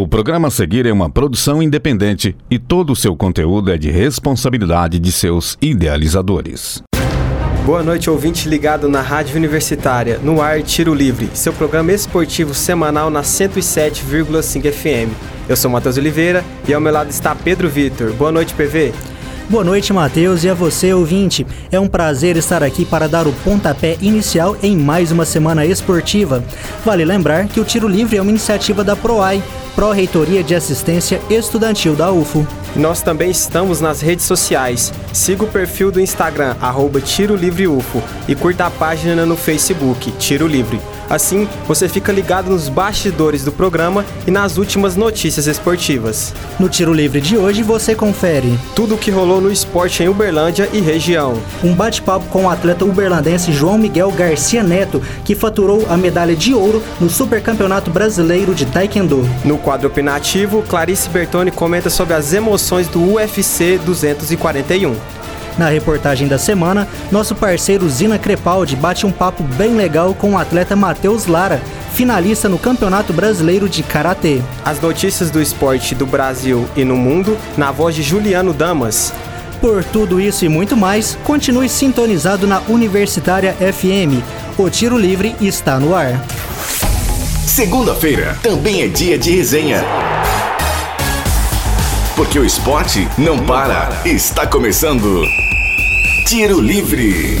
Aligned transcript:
O 0.00 0.08
programa 0.08 0.48
a 0.48 0.50
seguir 0.50 0.86
é 0.86 0.92
uma 0.94 1.10
produção 1.10 1.62
independente 1.62 2.34
e 2.50 2.58
todo 2.58 2.90
o 2.90 2.96
seu 2.96 3.14
conteúdo 3.14 3.70
é 3.70 3.76
de 3.76 3.90
responsabilidade 3.90 4.98
de 4.98 5.12
seus 5.12 5.58
idealizadores. 5.60 6.82
Boa 7.66 7.82
noite, 7.82 8.08
ouvinte 8.08 8.48
ligado 8.48 8.88
na 8.88 9.02
Rádio 9.02 9.36
Universitária, 9.36 10.18
no 10.22 10.40
ar 10.40 10.62
Tiro 10.62 10.94
Livre, 10.94 11.28
seu 11.34 11.52
programa 11.52 11.92
esportivo 11.92 12.54
semanal 12.54 13.10
na 13.10 13.20
107,5 13.20 14.72
FM. 14.72 15.12
Eu 15.46 15.54
sou 15.54 15.70
Matheus 15.70 15.98
Oliveira 15.98 16.42
e 16.66 16.72
ao 16.72 16.80
meu 16.80 16.94
lado 16.94 17.10
está 17.10 17.34
Pedro 17.34 17.68
Vitor. 17.68 18.14
Boa 18.14 18.32
noite, 18.32 18.54
PV. 18.54 18.94
Boa 19.50 19.64
noite, 19.64 19.92
Matheus, 19.92 20.44
e 20.44 20.48
a 20.48 20.54
você, 20.54 20.94
ouvinte. 20.94 21.44
É 21.72 21.80
um 21.80 21.88
prazer 21.88 22.36
estar 22.36 22.62
aqui 22.62 22.84
para 22.84 23.08
dar 23.08 23.26
o 23.26 23.32
pontapé 23.32 23.96
inicial 24.00 24.56
em 24.62 24.76
mais 24.76 25.10
uma 25.10 25.24
semana 25.24 25.66
esportiva. 25.66 26.44
Vale 26.84 27.04
lembrar 27.04 27.48
que 27.48 27.58
o 27.58 27.64
Tiro 27.64 27.88
Livre 27.88 28.16
é 28.16 28.22
uma 28.22 28.30
iniciativa 28.30 28.84
da 28.84 28.94
PROAI, 28.94 29.42
Pró-Reitoria 29.74 30.44
de 30.44 30.54
Assistência 30.54 31.20
Estudantil 31.28 31.96
da 31.96 32.12
UFO. 32.12 32.46
Nós 32.76 33.02
também 33.02 33.30
estamos 33.30 33.80
nas 33.80 34.00
redes 34.00 34.24
sociais. 34.24 34.92
Siga 35.12 35.44
o 35.44 35.48
perfil 35.48 35.90
do 35.90 36.00
Instagram, 36.00 36.54
arroba 36.60 37.00
Tiro 37.00 37.34
Livre 37.34 37.66
UFO, 37.66 38.00
e 38.28 38.34
curta 38.34 38.66
a 38.66 38.70
página 38.70 39.26
no 39.26 39.36
Facebook, 39.36 40.12
Tiro 40.12 40.46
Livre. 40.46 40.80
Assim, 41.08 41.48
você 41.66 41.88
fica 41.88 42.12
ligado 42.12 42.48
nos 42.48 42.68
bastidores 42.68 43.44
do 43.44 43.50
programa 43.50 44.04
e 44.28 44.30
nas 44.30 44.56
últimas 44.56 44.94
notícias 44.94 45.48
esportivas. 45.48 46.32
No 46.56 46.68
Tiro 46.68 46.92
Livre 46.92 47.20
de 47.20 47.36
hoje, 47.36 47.64
você 47.64 47.96
confere 47.96 48.56
tudo 48.76 48.94
o 48.94 48.98
que 48.98 49.10
rolou 49.10 49.40
no 49.40 49.50
esporte 49.50 50.04
em 50.04 50.08
Uberlândia 50.08 50.68
e 50.72 50.80
região. 50.80 51.36
Um 51.64 51.74
bate-papo 51.74 52.26
com 52.26 52.44
o 52.44 52.48
atleta 52.48 52.84
uberlandense 52.84 53.52
João 53.52 53.76
Miguel 53.76 54.12
Garcia 54.12 54.62
Neto, 54.62 55.02
que 55.24 55.34
faturou 55.34 55.84
a 55.90 55.96
medalha 55.96 56.36
de 56.36 56.54
ouro 56.54 56.80
no 57.00 57.10
Supercampeonato 57.10 57.90
Brasileiro 57.90 58.54
de 58.54 58.64
Taekwondo. 58.66 59.28
No 59.44 59.58
quadro 59.58 59.88
opinativo, 59.88 60.62
Clarice 60.62 61.08
Bertoni 61.08 61.50
comenta 61.50 61.90
sobre 61.90 62.14
as 62.14 62.32
emoções 62.32 62.59
do 62.92 63.14
UFC 63.14 63.78
241. 63.84 64.94
Na 65.58 65.68
reportagem 65.68 66.26
da 66.28 66.38
semana, 66.38 66.88
nosso 67.10 67.34
parceiro 67.34 67.88
Zina 67.88 68.18
Crepaldi 68.18 68.76
bate 68.76 69.04
um 69.04 69.12
papo 69.12 69.42
bem 69.42 69.74
legal 69.74 70.14
com 70.14 70.32
o 70.32 70.38
atleta 70.38 70.76
Matheus 70.76 71.26
Lara, 71.26 71.60
finalista 71.92 72.48
no 72.48 72.58
Campeonato 72.58 73.12
Brasileiro 73.12 73.68
de 73.68 73.82
Karatê. 73.82 74.40
As 74.64 74.80
notícias 74.80 75.30
do 75.30 75.40
esporte 75.40 75.94
do 75.94 76.06
Brasil 76.06 76.68
e 76.76 76.84
no 76.84 76.96
mundo, 76.96 77.36
na 77.56 77.70
voz 77.70 77.94
de 77.94 78.02
Juliano 78.02 78.52
Damas. 78.52 79.12
Por 79.60 79.84
tudo 79.84 80.18
isso 80.18 80.44
e 80.44 80.48
muito 80.48 80.76
mais, 80.76 81.18
continue 81.24 81.68
sintonizado 81.68 82.46
na 82.46 82.60
Universitária 82.68 83.52
FM. 83.52 84.22
O 84.56 84.70
Tiro 84.70 84.96
Livre 84.96 85.36
está 85.40 85.78
no 85.78 85.94
ar. 85.94 86.24
Segunda-feira 87.46 88.38
também 88.42 88.82
é 88.82 88.88
dia 88.88 89.18
de 89.18 89.32
resenha. 89.36 89.84
Porque 92.20 92.38
o 92.38 92.44
esporte 92.44 93.08
não 93.16 93.46
para. 93.46 93.88
Está 94.04 94.46
começando. 94.46 95.24
Tiro 96.26 96.60
Livre. 96.60 97.38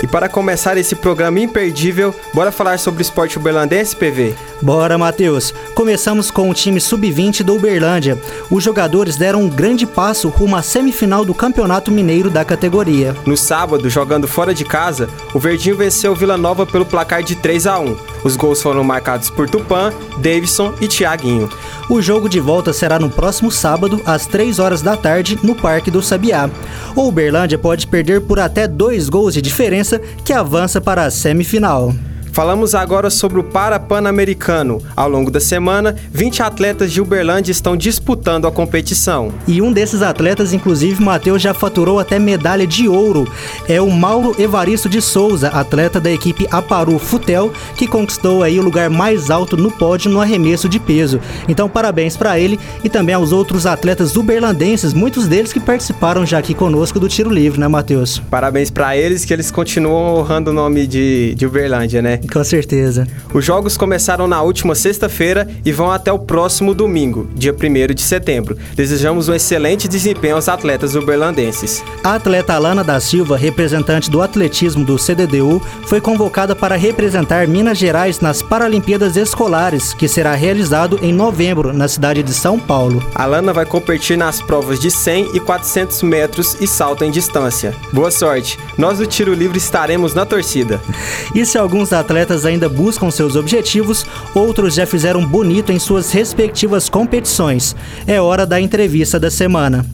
E 0.00 0.06
para 0.06 0.28
começar 0.28 0.76
esse 0.76 0.94
programa 0.94 1.40
imperdível, 1.40 2.14
bora 2.32 2.52
falar 2.52 2.78
sobre 2.78 3.00
o 3.00 3.02
esporte 3.02 3.36
uberlandense, 3.36 3.96
PV? 3.96 4.36
Bora, 4.62 4.96
Matheus. 4.96 5.52
Começamos 5.78 6.28
com 6.28 6.50
o 6.50 6.54
time 6.54 6.80
sub-20 6.80 7.44
do 7.44 7.54
Uberlândia. 7.54 8.18
Os 8.50 8.64
jogadores 8.64 9.14
deram 9.14 9.42
um 9.42 9.48
grande 9.48 9.86
passo 9.86 10.28
rumo 10.28 10.56
à 10.56 10.60
semifinal 10.60 11.24
do 11.24 11.32
Campeonato 11.32 11.92
Mineiro 11.92 12.28
da 12.28 12.44
categoria. 12.44 13.14
No 13.24 13.36
sábado, 13.36 13.88
jogando 13.88 14.26
fora 14.26 14.52
de 14.52 14.64
casa, 14.64 15.08
o 15.32 15.38
Verdinho 15.38 15.76
venceu 15.76 16.10
o 16.10 16.16
Vila 16.16 16.36
Nova 16.36 16.66
pelo 16.66 16.84
placar 16.84 17.22
de 17.22 17.36
3 17.36 17.68
a 17.68 17.78
1. 17.78 17.96
Os 18.24 18.34
gols 18.34 18.60
foram 18.60 18.82
marcados 18.82 19.30
por 19.30 19.48
Tupã, 19.48 19.92
Davidson 20.16 20.74
e 20.80 20.88
Thiaguinho. 20.88 21.48
O 21.88 22.02
jogo 22.02 22.28
de 22.28 22.40
volta 22.40 22.72
será 22.72 22.98
no 22.98 23.08
próximo 23.08 23.52
sábado, 23.52 24.02
às 24.04 24.26
3 24.26 24.58
horas 24.58 24.82
da 24.82 24.96
tarde, 24.96 25.38
no 25.44 25.54
Parque 25.54 25.92
do 25.92 26.02
Sabiá. 26.02 26.50
O 26.96 27.06
Uberlândia 27.06 27.56
pode 27.56 27.86
perder 27.86 28.22
por 28.22 28.40
até 28.40 28.66
dois 28.66 29.08
gols 29.08 29.32
de 29.32 29.40
diferença, 29.40 30.00
que 30.24 30.32
avança 30.32 30.80
para 30.80 31.04
a 31.04 31.10
semifinal. 31.12 31.94
Falamos 32.38 32.72
agora 32.72 33.10
sobre 33.10 33.40
o 33.40 33.42
Parapan-Americano. 33.42 34.80
Ao 34.94 35.08
longo 35.08 35.28
da 35.28 35.40
semana, 35.40 35.96
20 36.12 36.40
atletas 36.40 36.92
de 36.92 37.00
Uberlândia 37.00 37.50
estão 37.50 37.76
disputando 37.76 38.46
a 38.46 38.52
competição. 38.52 39.32
E 39.44 39.60
um 39.60 39.72
desses 39.72 40.02
atletas, 40.02 40.52
inclusive, 40.52 41.02
Matheus, 41.02 41.42
já 41.42 41.52
faturou 41.52 41.98
até 41.98 42.16
medalha 42.16 42.64
de 42.64 42.86
ouro. 42.86 43.26
É 43.68 43.80
o 43.80 43.90
Mauro 43.90 44.40
Evaristo 44.40 44.88
de 44.88 45.02
Souza, 45.02 45.48
atleta 45.48 45.98
da 45.98 46.12
equipe 46.12 46.46
Aparu 46.48 46.96
Futel, 47.00 47.52
que 47.76 47.88
conquistou 47.88 48.44
aí 48.44 48.60
o 48.60 48.62
lugar 48.62 48.88
mais 48.88 49.30
alto 49.30 49.56
no 49.56 49.72
pódio 49.72 50.08
no 50.08 50.20
arremesso 50.20 50.68
de 50.68 50.78
peso. 50.78 51.20
Então, 51.48 51.68
parabéns 51.68 52.16
para 52.16 52.38
ele 52.38 52.56
e 52.84 52.88
também 52.88 53.16
aos 53.16 53.32
outros 53.32 53.66
atletas 53.66 54.14
uberlandenses, 54.14 54.94
muitos 54.94 55.26
deles 55.26 55.52
que 55.52 55.58
participaram 55.58 56.24
já 56.24 56.38
aqui 56.38 56.54
conosco 56.54 57.00
do 57.00 57.08
tiro 57.08 57.30
livre, 57.30 57.58
né, 57.58 57.66
Matheus? 57.66 58.22
Parabéns 58.30 58.70
para 58.70 58.96
eles 58.96 59.24
que 59.24 59.32
eles 59.32 59.50
continuam 59.50 60.20
honrando 60.20 60.52
o 60.52 60.54
nome 60.54 60.86
de, 60.86 61.34
de 61.34 61.44
Uberlândia, 61.44 62.00
né? 62.00 62.20
Com 62.32 62.44
certeza. 62.44 63.06
Os 63.32 63.44
jogos 63.44 63.76
começaram 63.76 64.28
na 64.28 64.42
última 64.42 64.74
sexta-feira 64.74 65.48
e 65.64 65.72
vão 65.72 65.90
até 65.90 66.12
o 66.12 66.18
próximo 66.18 66.74
domingo, 66.74 67.28
dia 67.34 67.54
1 67.54 67.94
de 67.94 68.02
setembro. 68.02 68.56
Desejamos 68.74 69.28
um 69.28 69.34
excelente 69.34 69.88
desempenho 69.88 70.36
aos 70.36 70.48
atletas 70.48 70.94
uberlandenses. 70.94 71.82
A 72.04 72.14
atleta 72.14 72.52
Alana 72.52 72.84
da 72.84 73.00
Silva, 73.00 73.36
representante 73.36 74.10
do 74.10 74.20
atletismo 74.20 74.84
do 74.84 74.98
CDDU, 74.98 75.60
foi 75.86 76.00
convocada 76.00 76.54
para 76.54 76.76
representar 76.76 77.48
Minas 77.48 77.78
Gerais 77.78 78.20
nas 78.20 78.42
Paralimpíadas 78.42 79.16
Escolares, 79.16 79.94
que 79.94 80.06
será 80.06 80.34
realizado 80.34 80.98
em 81.02 81.12
novembro 81.12 81.72
na 81.72 81.88
cidade 81.88 82.22
de 82.22 82.34
São 82.34 82.58
Paulo. 82.58 83.02
Alana 83.14 83.52
vai 83.52 83.64
competir 83.64 84.18
nas 84.18 84.42
provas 84.42 84.78
de 84.78 84.90
100 84.90 85.34
e 85.34 85.40
400 85.40 86.02
metros 86.02 86.56
e 86.60 86.66
salto 86.66 87.04
em 87.04 87.10
distância. 87.10 87.74
Boa 87.92 88.10
sorte! 88.10 88.58
Nós 88.76 88.98
do 88.98 89.06
Tiro 89.06 89.32
Livre 89.32 89.58
estaremos 89.58 90.12
na 90.14 90.26
torcida. 90.26 90.80
E 91.34 91.44
se 91.46 91.56
alguns 91.56 91.92
atletas 91.92 92.17
ainda 92.44 92.68
buscam 92.68 93.10
seus 93.10 93.36
objetivos, 93.36 94.04
outros 94.34 94.74
já 94.74 94.86
fizeram 94.86 95.24
bonito 95.24 95.72
em 95.72 95.78
suas 95.78 96.10
respectivas 96.10 96.88
competições. 96.88 97.74
É 98.06 98.20
hora 98.20 98.46
da 98.46 98.60
entrevista 98.60 99.18
da 99.18 99.30
semana. 99.30 99.84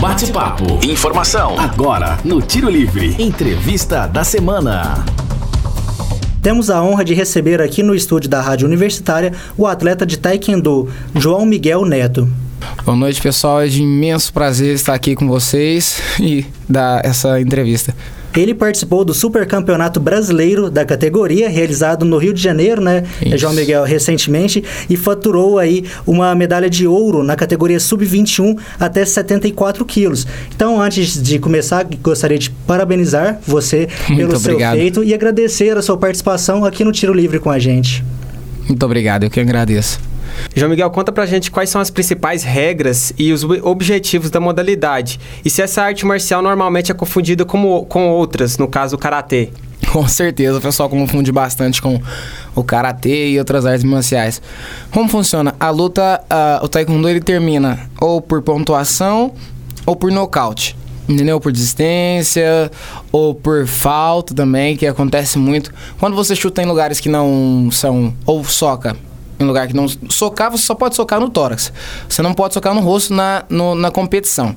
Bate-papo. 0.00 0.78
Informação. 0.84 1.58
Agora, 1.58 2.18
no 2.24 2.40
Tiro 2.40 2.70
Livre. 2.70 3.16
Entrevista 3.18 4.06
da 4.06 4.22
semana. 4.22 5.04
Temos 6.40 6.70
a 6.70 6.80
honra 6.80 7.04
de 7.04 7.14
receber 7.14 7.60
aqui 7.60 7.82
no 7.82 7.94
estúdio 7.94 8.30
da 8.30 8.40
Rádio 8.40 8.66
Universitária 8.66 9.32
o 9.56 9.66
atleta 9.66 10.06
de 10.06 10.16
Taekwondo, 10.16 10.88
João 11.16 11.44
Miguel 11.44 11.84
Neto. 11.84 12.28
Boa 12.84 12.96
noite, 12.96 13.20
pessoal. 13.20 13.60
É 13.60 13.66
de 13.66 13.82
imenso 13.82 14.32
prazer 14.32 14.74
estar 14.74 14.94
aqui 14.94 15.16
com 15.16 15.26
vocês 15.26 16.00
e 16.20 16.46
dar 16.68 17.04
essa 17.04 17.40
entrevista. 17.40 17.94
Ele 18.36 18.54
participou 18.54 19.04
do 19.04 19.12
Super 19.12 19.46
Campeonato 19.46 19.98
Brasileiro 19.98 20.70
da 20.70 20.84
categoria, 20.84 21.48
realizado 21.48 22.04
no 22.04 22.18
Rio 22.18 22.32
de 22.32 22.40
Janeiro, 22.42 22.80
né, 22.80 23.04
Isso. 23.24 23.38
João 23.38 23.52
Miguel, 23.52 23.84
recentemente, 23.84 24.62
e 24.88 24.96
faturou 24.96 25.58
aí 25.58 25.84
uma 26.06 26.34
medalha 26.34 26.70
de 26.70 26.86
ouro 26.86 27.22
na 27.22 27.34
categoria 27.34 27.80
Sub-21 27.80 28.56
até 28.78 29.04
74 29.04 29.84
quilos. 29.84 30.26
Então, 30.54 30.80
antes 30.80 31.20
de 31.20 31.38
começar, 31.38 31.84
gostaria 32.02 32.38
de 32.38 32.50
parabenizar 32.50 33.40
você 33.46 33.88
Muito 34.08 34.28
pelo 34.28 34.36
obrigado. 34.36 34.72
seu 34.74 34.80
feito 34.80 35.04
e 35.04 35.14
agradecer 35.14 35.76
a 35.76 35.82
sua 35.82 35.96
participação 35.96 36.64
aqui 36.64 36.84
no 36.84 36.92
Tiro 36.92 37.12
Livre 37.12 37.38
com 37.38 37.50
a 37.50 37.58
gente. 37.58 38.04
Muito 38.68 38.84
obrigado, 38.84 39.24
eu 39.24 39.30
que 39.30 39.40
agradeço. 39.40 39.98
João 40.54 40.70
Miguel, 40.70 40.90
conta 40.90 41.12
pra 41.12 41.26
gente 41.26 41.50
quais 41.50 41.70
são 41.70 41.80
as 41.80 41.90
principais 41.90 42.42
regras 42.42 43.12
e 43.18 43.32
os 43.32 43.44
objetivos 43.44 44.30
da 44.30 44.40
modalidade. 44.40 45.20
E 45.44 45.50
se 45.50 45.62
essa 45.62 45.82
arte 45.82 46.04
marcial 46.04 46.42
normalmente 46.42 46.90
é 46.90 46.94
confundida 46.94 47.44
com, 47.44 47.84
com 47.84 48.08
outras, 48.10 48.58
no 48.58 48.68
caso 48.68 48.96
o 48.96 48.98
karatê. 48.98 49.50
Com 49.92 50.06
certeza, 50.06 50.58
o 50.58 50.60
pessoal 50.60 50.88
confunde 50.88 51.32
bastante 51.32 51.80
com 51.80 52.00
o 52.54 52.62
karatê 52.62 53.30
e 53.30 53.38
outras 53.38 53.64
artes 53.64 53.84
marciais. 53.84 54.42
Como 54.90 55.08
funciona? 55.08 55.54
A 55.58 55.70
luta, 55.70 56.20
uh, 56.24 56.64
o 56.64 56.68
taekwondo 56.68 57.08
ele 57.08 57.20
termina 57.20 57.88
ou 58.00 58.20
por 58.20 58.42
pontuação 58.42 59.32
ou 59.86 59.96
por 59.96 60.10
nocaute. 60.10 60.76
Entendeu? 61.08 61.40
Por 61.40 61.50
desistência 61.50 62.70
ou 63.10 63.34
por 63.34 63.66
falta 63.66 64.34
também, 64.34 64.76
que 64.76 64.86
acontece 64.86 65.38
muito. 65.38 65.72
Quando 65.98 66.14
você 66.14 66.36
chuta 66.36 66.62
em 66.62 66.66
lugares 66.66 67.00
que 67.00 67.08
não 67.08 67.70
são. 67.72 68.12
ou 68.26 68.44
soca 68.44 68.94
em 69.38 69.44
lugar 69.44 69.68
que 69.68 69.74
não 69.74 69.86
socar, 70.08 70.50
você 70.50 70.64
só 70.64 70.74
pode 70.74 70.96
socar 70.96 71.20
no 71.20 71.28
tórax. 71.28 71.72
Você 72.08 72.22
não 72.22 72.34
pode 72.34 72.54
socar 72.54 72.74
no 72.74 72.80
rosto 72.80 73.14
na, 73.14 73.44
no, 73.48 73.74
na 73.74 73.90
competição. 73.90 74.54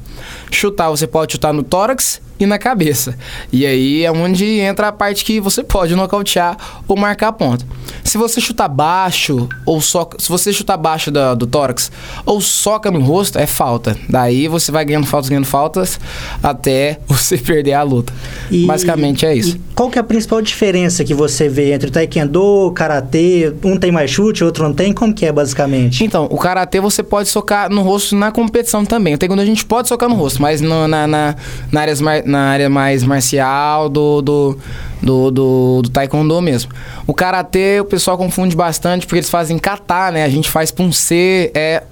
Chutar, 0.49 0.89
você 0.89 1.05
pode 1.05 1.33
chutar 1.33 1.53
no 1.53 1.63
tórax 1.63 2.21
e 2.43 2.45
na 2.45 2.57
cabeça. 2.57 3.15
E 3.51 3.65
aí 3.65 4.03
é 4.03 4.11
onde 4.11 4.45
entra 4.59 4.87
a 4.87 4.91
parte 4.91 5.23
que 5.23 5.39
você 5.39 5.63
pode 5.63 5.95
nocautear 5.95 6.57
ou 6.87 6.97
marcar 6.97 7.31
ponto. 7.33 7.65
Se 8.03 8.17
você 8.17 8.41
chutar 8.41 8.67
baixo 8.67 9.47
ou 9.65 9.79
só, 9.79 10.09
se 10.17 10.27
você 10.27 10.51
chutar 10.51 10.77
baixo 10.77 11.11
da, 11.11 11.33
do 11.35 11.45
tórax 11.47 11.91
ou 12.25 12.41
soca 12.41 12.89
no 12.91 12.99
rosto, 13.01 13.37
é 13.37 13.45
falta. 13.45 13.95
Daí 14.09 14.47
você 14.47 14.71
vai 14.71 14.83
ganhando 14.85 15.05
faltas, 15.07 15.29
ganhando 15.29 15.45
faltas 15.45 15.99
até 16.41 16.99
você 17.07 17.37
perder 17.37 17.73
a 17.73 17.83
luta. 17.83 18.13
E- 18.49 18.65
Basicamente 18.65 19.25
é 19.25 19.35
isso. 19.35 19.57
qual 19.75 19.89
que 19.89 19.97
é 19.97 20.01
a 20.01 20.03
principal 20.03 20.41
diferença 20.41 21.03
que 21.03 21.13
você 21.13 21.47
vê 21.49 21.73
entre 21.73 21.89
o 21.89 21.91
taekwondo, 21.91 22.71
karatê, 22.73 23.53
um 23.63 23.77
tem 23.77 23.91
mais 23.91 24.09
chute, 24.11 24.43
outro 24.43 24.63
não 24.63 24.73
tem? 24.73 24.93
Como 24.93 25.13
que 25.13 25.25
é 25.25 25.31
basicamente? 25.31 26.03
Então, 26.03 26.27
o 26.31 26.37
karatê 26.37 26.79
você 26.79 27.03
pode 27.03 27.29
socar 27.29 27.69
no 27.69 27.81
rosto 27.81 28.15
na 28.15 28.31
competição 28.31 28.85
também. 28.85 29.13
O 29.13 29.17
taekwondo 29.17 29.41
a 29.41 29.45
gente 29.45 29.65
pode 29.65 29.87
socar 29.87 30.09
no 30.09 30.15
rosto, 30.15 30.41
mas 30.41 30.61
no- 30.61 30.87
na, 30.87 31.07
na, 31.07 31.35
na, 31.71 31.81
áreas 31.81 32.01
mar- 32.01 32.23
na 32.31 32.49
área 32.49 32.69
mais 32.69 33.03
marcial 33.03 33.89
do, 33.89 34.21
do, 34.21 34.57
do, 35.01 35.31
do, 35.31 35.81
do 35.83 35.89
taekwondo 35.89 36.41
mesmo. 36.41 36.71
O 37.05 37.13
karatê 37.13 37.79
o 37.79 37.85
pessoal 37.85 38.17
confunde 38.17 38.55
bastante 38.55 39.05
porque 39.05 39.19
eles 39.19 39.29
fazem 39.29 39.59
kata, 39.59 40.09
né? 40.11 40.23
A 40.23 40.29
gente 40.29 40.49
faz 40.49 40.71
punse, 40.71 41.51
é... 41.53 41.83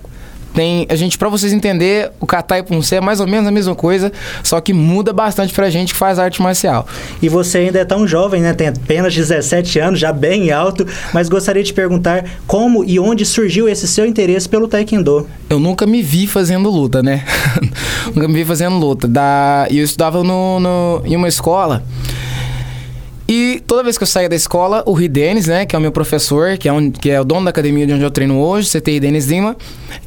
Tem, 0.54 0.88
a 0.90 0.96
gente, 0.96 1.18
pra 1.18 1.30
vocês 1.30 1.54
entenderem, 1.54 2.10
o 2.20 2.26
kata 2.26 2.58
e 2.58 2.64
punse 2.64 2.96
é 2.96 3.02
mais 3.02 3.20
ou 3.20 3.28
menos 3.28 3.48
a 3.48 3.52
mesma 3.52 3.76
coisa, 3.76 4.12
só 4.44 4.60
que 4.60 4.74
muda 4.74 5.14
bastante 5.14 5.54
pra 5.54 5.70
gente 5.70 5.94
que 5.94 6.00
faz 6.00 6.18
arte 6.20 6.42
marcial. 6.42 6.88
E 7.22 7.30
você 7.30 7.60
ainda 7.60 7.80
é 7.80 7.86
tão 7.86 8.08
jovem, 8.08 8.42
né? 8.42 8.54
Tem 8.54 8.68
apenas 8.68 9.14
17 9.14 9.80
anos, 9.80 10.00
já 10.00 10.12
bem 10.12 10.52
alto, 10.52 10.86
mas 11.14 11.30
gostaria 11.30 11.64
de 11.64 11.72
perguntar 11.74 12.26
como 12.48 12.84
e 12.84 13.00
onde 13.00 13.26
surgiu 13.26 13.70
esse 13.70 13.88
seu 13.88 14.06
interesse 14.06 14.50
pelo 14.50 14.68
taekwondo. 14.68 15.28
Eu 15.50 15.60
nunca 15.60 15.86
me 15.86 16.02
vi 16.02 16.26
fazendo 16.28 16.70
luta, 16.70 17.02
né? 17.04 17.24
nunca 18.14 18.28
me 18.28 18.34
vi 18.34 18.46
fazendo 18.46 18.78
luta. 18.78 19.08
Da... 19.08 19.68
Eu 19.70 19.84
estudava 19.84 20.24
no, 20.24 20.60
no- 20.60 21.02
em 21.06 21.16
uma 21.16 21.28
escola. 21.28 21.84
E 23.32 23.62
toda 23.68 23.84
vez 23.84 23.96
que 23.96 24.02
eu 24.02 24.08
saía 24.08 24.28
da 24.28 24.36
escola, 24.36 24.82
o 24.88 24.94
Ri 24.94 25.08
Denis, 25.08 25.46
né, 25.46 25.64
que 25.64 25.76
é 25.76 25.78
o 25.78 25.82
meu 25.82 25.92
professor, 25.92 26.58
que 26.58 26.68
é, 26.68 26.74
um, 26.74 26.90
que 26.90 27.12
é 27.12 27.22
o 27.22 27.24
dono 27.24 27.44
da 27.44 27.52
academia 27.52 27.86
de 27.86 27.94
onde 27.94 28.02
eu 28.04 28.10
treino 28.10 28.42
hoje, 28.42 28.68
CTI 28.76 29.00
Denis 29.00 29.28
Lima, 29.28 29.56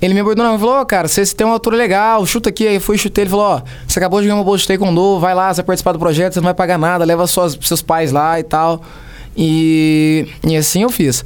ele 0.00 0.12
me 0.12 0.18
abordou 0.18 0.44
e 0.44 0.58
falou, 0.58 0.74
ó, 0.74 0.84
cara, 0.84 1.06
você 1.06 1.24
tem 1.26 1.46
uma 1.46 1.52
altura 1.52 1.76
legal, 1.76 2.26
chuta 2.26 2.48
aqui. 2.48 2.66
Aí 2.66 2.74
eu 2.74 2.80
fui, 2.80 2.98
chutei, 2.98 3.22
ele 3.22 3.30
falou, 3.30 3.44
ó, 3.44 3.62
você 3.86 4.00
acabou 4.00 4.20
de 4.20 4.26
ganhar 4.26 4.34
uma 4.34 4.42
bolsa 4.42 4.62
de 4.62 4.66
taekwondo, 4.66 5.20
vai 5.20 5.36
lá, 5.36 5.54
você 5.54 5.58
vai 5.58 5.66
participar 5.66 5.92
do 5.92 6.00
projeto, 6.00 6.32
você 6.32 6.40
não 6.40 6.46
vai 6.46 6.54
pagar 6.54 6.76
nada, 6.76 7.04
leva 7.04 7.24
suas, 7.28 7.56
seus 7.62 7.80
pais 7.80 8.10
lá 8.10 8.40
e 8.40 8.42
tal. 8.42 8.82
E, 9.36 10.26
e 10.44 10.56
assim 10.56 10.82
eu 10.82 10.90
fiz. 10.90 11.24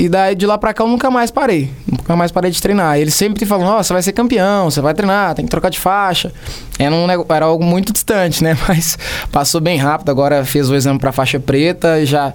E 0.00 0.08
daí 0.08 0.34
de 0.34 0.46
lá 0.46 0.56
pra 0.56 0.72
cá 0.72 0.82
eu 0.82 0.88
nunca 0.88 1.10
mais 1.10 1.30
parei. 1.30 1.68
Nunca 1.86 2.16
mais 2.16 2.32
parei 2.32 2.50
de 2.50 2.58
treinar. 2.62 2.98
Ele 2.98 3.10
sempre 3.10 3.44
falou, 3.44 3.66
ó, 3.66 3.82
você 3.82 3.92
vai 3.92 4.00
ser 4.00 4.12
campeão, 4.12 4.70
você 4.70 4.80
vai 4.80 4.94
treinar, 4.94 5.34
tem 5.34 5.44
que 5.44 5.50
trocar 5.50 5.68
de 5.68 5.78
faixa. 5.78 6.32
Era, 6.78 6.94
um, 6.94 7.06
era 7.28 7.44
algo 7.44 7.62
muito 7.62 7.92
distante, 7.92 8.42
né? 8.42 8.56
Mas 8.66 8.96
passou 9.30 9.60
bem 9.60 9.76
rápido, 9.76 10.08
agora 10.08 10.42
fez 10.42 10.70
o 10.70 10.74
exame 10.74 10.98
pra 10.98 11.12
faixa 11.12 11.38
preta, 11.38 12.06
já, 12.06 12.32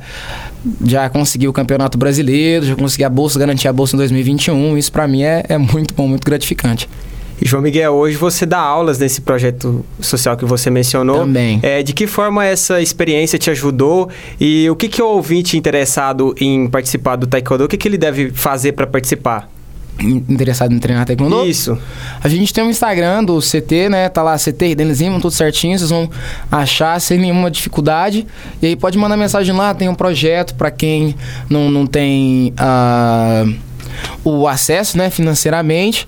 já 0.85 1.09
consegui 1.09 1.47
o 1.47 1.53
campeonato 1.53 1.97
brasileiro, 1.97 2.67
já 2.67 2.75
consegui 2.75 3.03
a 3.03 3.09
bolsa, 3.09 3.39
garanti 3.39 3.67
a 3.67 3.73
bolsa 3.73 3.95
em 3.95 3.97
2021. 3.97 4.77
Isso 4.77 4.91
pra 4.91 5.07
mim 5.07 5.23
é, 5.23 5.43
é 5.49 5.57
muito 5.57 5.95
bom, 5.95 6.07
muito 6.07 6.23
gratificante. 6.23 6.87
E 7.41 7.45
João 7.47 7.61
Miguel, 7.61 7.93
hoje 7.93 8.15
você 8.15 8.45
dá 8.45 8.59
aulas 8.59 8.97
nesse 8.97 9.19
projeto 9.21 9.85
social 9.99 10.37
que 10.37 10.45
você 10.45 10.69
mencionou. 10.69 11.19
Também. 11.19 11.59
É, 11.61 11.83
de 11.83 11.91
que 11.93 12.07
forma 12.07 12.45
essa 12.45 12.81
experiência 12.81 13.37
te 13.37 13.49
ajudou 13.49 14.09
e 14.39 14.69
o 14.69 14.75
que, 14.75 14.87
que 14.87 15.01
o 15.01 15.07
ouvinte 15.07 15.57
interessado 15.57 16.33
em 16.39 16.67
participar 16.67 17.17
do 17.17 17.27
Taekwondo, 17.27 17.65
o 17.65 17.67
que, 17.67 17.75
que 17.77 17.87
ele 17.87 17.97
deve 17.97 18.31
fazer 18.31 18.71
para 18.71 18.87
participar? 18.87 19.49
In- 19.99 20.23
Interessado 20.29 20.73
em 20.73 20.79
treinar 20.79 21.05
taekwondo? 21.05 21.45
Isso. 21.45 21.77
A 22.21 22.27
gente 22.27 22.53
tem 22.53 22.63
um 22.63 22.69
Instagram 22.69 23.23
do 23.23 23.39
CT, 23.39 23.87
né? 23.89 24.09
Tá 24.09 24.21
lá, 24.23 24.35
CT 24.37 24.75
Denizimo, 24.75 25.19
tudo 25.21 25.31
certinho. 25.31 25.77
Vocês 25.77 25.89
vão 25.89 26.09
achar 26.51 26.99
sem 26.99 27.17
nenhuma 27.17 27.49
dificuldade. 27.49 28.25
E 28.61 28.65
aí 28.67 28.75
pode 28.75 28.97
mandar 28.97 29.15
mensagem 29.17 29.55
lá. 29.55 29.73
Tem 29.73 29.87
um 29.87 29.95
projeto 29.95 30.55
para 30.55 30.69
quem 30.69 31.15
não, 31.49 31.69
não 31.71 31.85
tem 31.87 32.53
ah, 32.57 33.45
o 34.23 34.47
acesso, 34.47 34.97
né? 34.97 35.09
Financeiramente. 35.09 36.07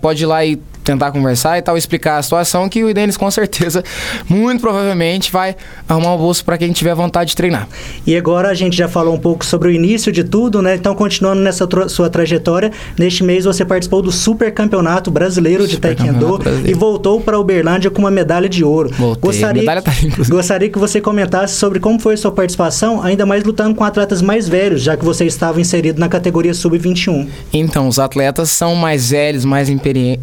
Pode 0.00 0.22
ir 0.22 0.26
lá 0.26 0.44
e 0.44 0.60
tentar 0.86 1.10
conversar 1.10 1.58
e 1.58 1.62
tal, 1.62 1.76
explicar 1.76 2.16
a 2.18 2.22
situação 2.22 2.68
que 2.68 2.82
o 2.84 2.94
Denis 2.94 3.16
com 3.16 3.30
certeza, 3.30 3.82
muito 4.28 4.60
provavelmente, 4.60 5.30
vai 5.30 5.56
arrumar 5.88 6.14
um 6.14 6.18
bolso 6.18 6.44
para 6.44 6.56
quem 6.56 6.72
tiver 6.72 6.94
vontade 6.94 7.30
de 7.30 7.36
treinar. 7.36 7.68
E 8.06 8.16
agora 8.16 8.48
a 8.48 8.54
gente 8.54 8.76
já 8.76 8.88
falou 8.88 9.14
um 9.14 9.18
pouco 9.18 9.44
sobre 9.44 9.68
o 9.68 9.70
início 9.72 10.10
de 10.12 10.22
tudo, 10.24 10.62
né? 10.62 10.76
Então, 10.76 10.94
continuando 10.94 11.42
nessa 11.42 11.66
tro- 11.66 11.88
sua 11.88 12.08
trajetória, 12.08 12.70
neste 12.98 13.22
mês 13.24 13.44
você 13.44 13.64
participou 13.64 14.00
do 14.00 14.12
Super 14.12 14.52
Campeonato 14.54 15.10
Brasileiro 15.10 15.66
de 15.66 15.78
Taekwondo 15.78 16.38
e 16.70 16.74
voltou 16.74 17.20
para 17.20 17.38
Uberlândia 17.38 17.90
com 17.90 17.98
uma 18.00 18.10
medalha 18.10 18.48
de 18.48 18.62
ouro. 18.64 18.90
Voltei. 18.96 19.20
A 19.44 19.52
medalha 19.60 19.82
tá 19.82 19.92
gostaria 20.28 20.68
que 20.70 20.78
você 20.78 21.00
comentasse 21.00 21.54
sobre 21.56 21.80
como 21.80 21.98
foi 21.98 22.16
sua 22.16 22.30
participação, 22.30 23.02
ainda 23.02 23.26
mais 23.26 23.42
lutando 23.42 23.74
com 23.74 23.82
atletas 23.84 24.22
mais 24.22 24.48
velhos, 24.48 24.82
já 24.82 24.96
que 24.96 25.04
você 25.04 25.24
estava 25.26 25.60
inserido 25.60 25.98
na 25.98 26.08
categoria 26.08 26.54
Sub-21. 26.54 27.26
Então, 27.52 27.88
os 27.88 27.98
atletas 27.98 28.50
são 28.50 28.74
mais 28.76 29.10
velhos, 29.10 29.44
mais 29.44 29.68
imperi- 29.68 30.18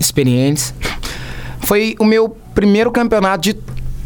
Foi 1.61 1.95
o 1.99 2.05
meu 2.05 2.29
primeiro 2.53 2.91
campeonato 2.91 3.41
de 3.41 3.57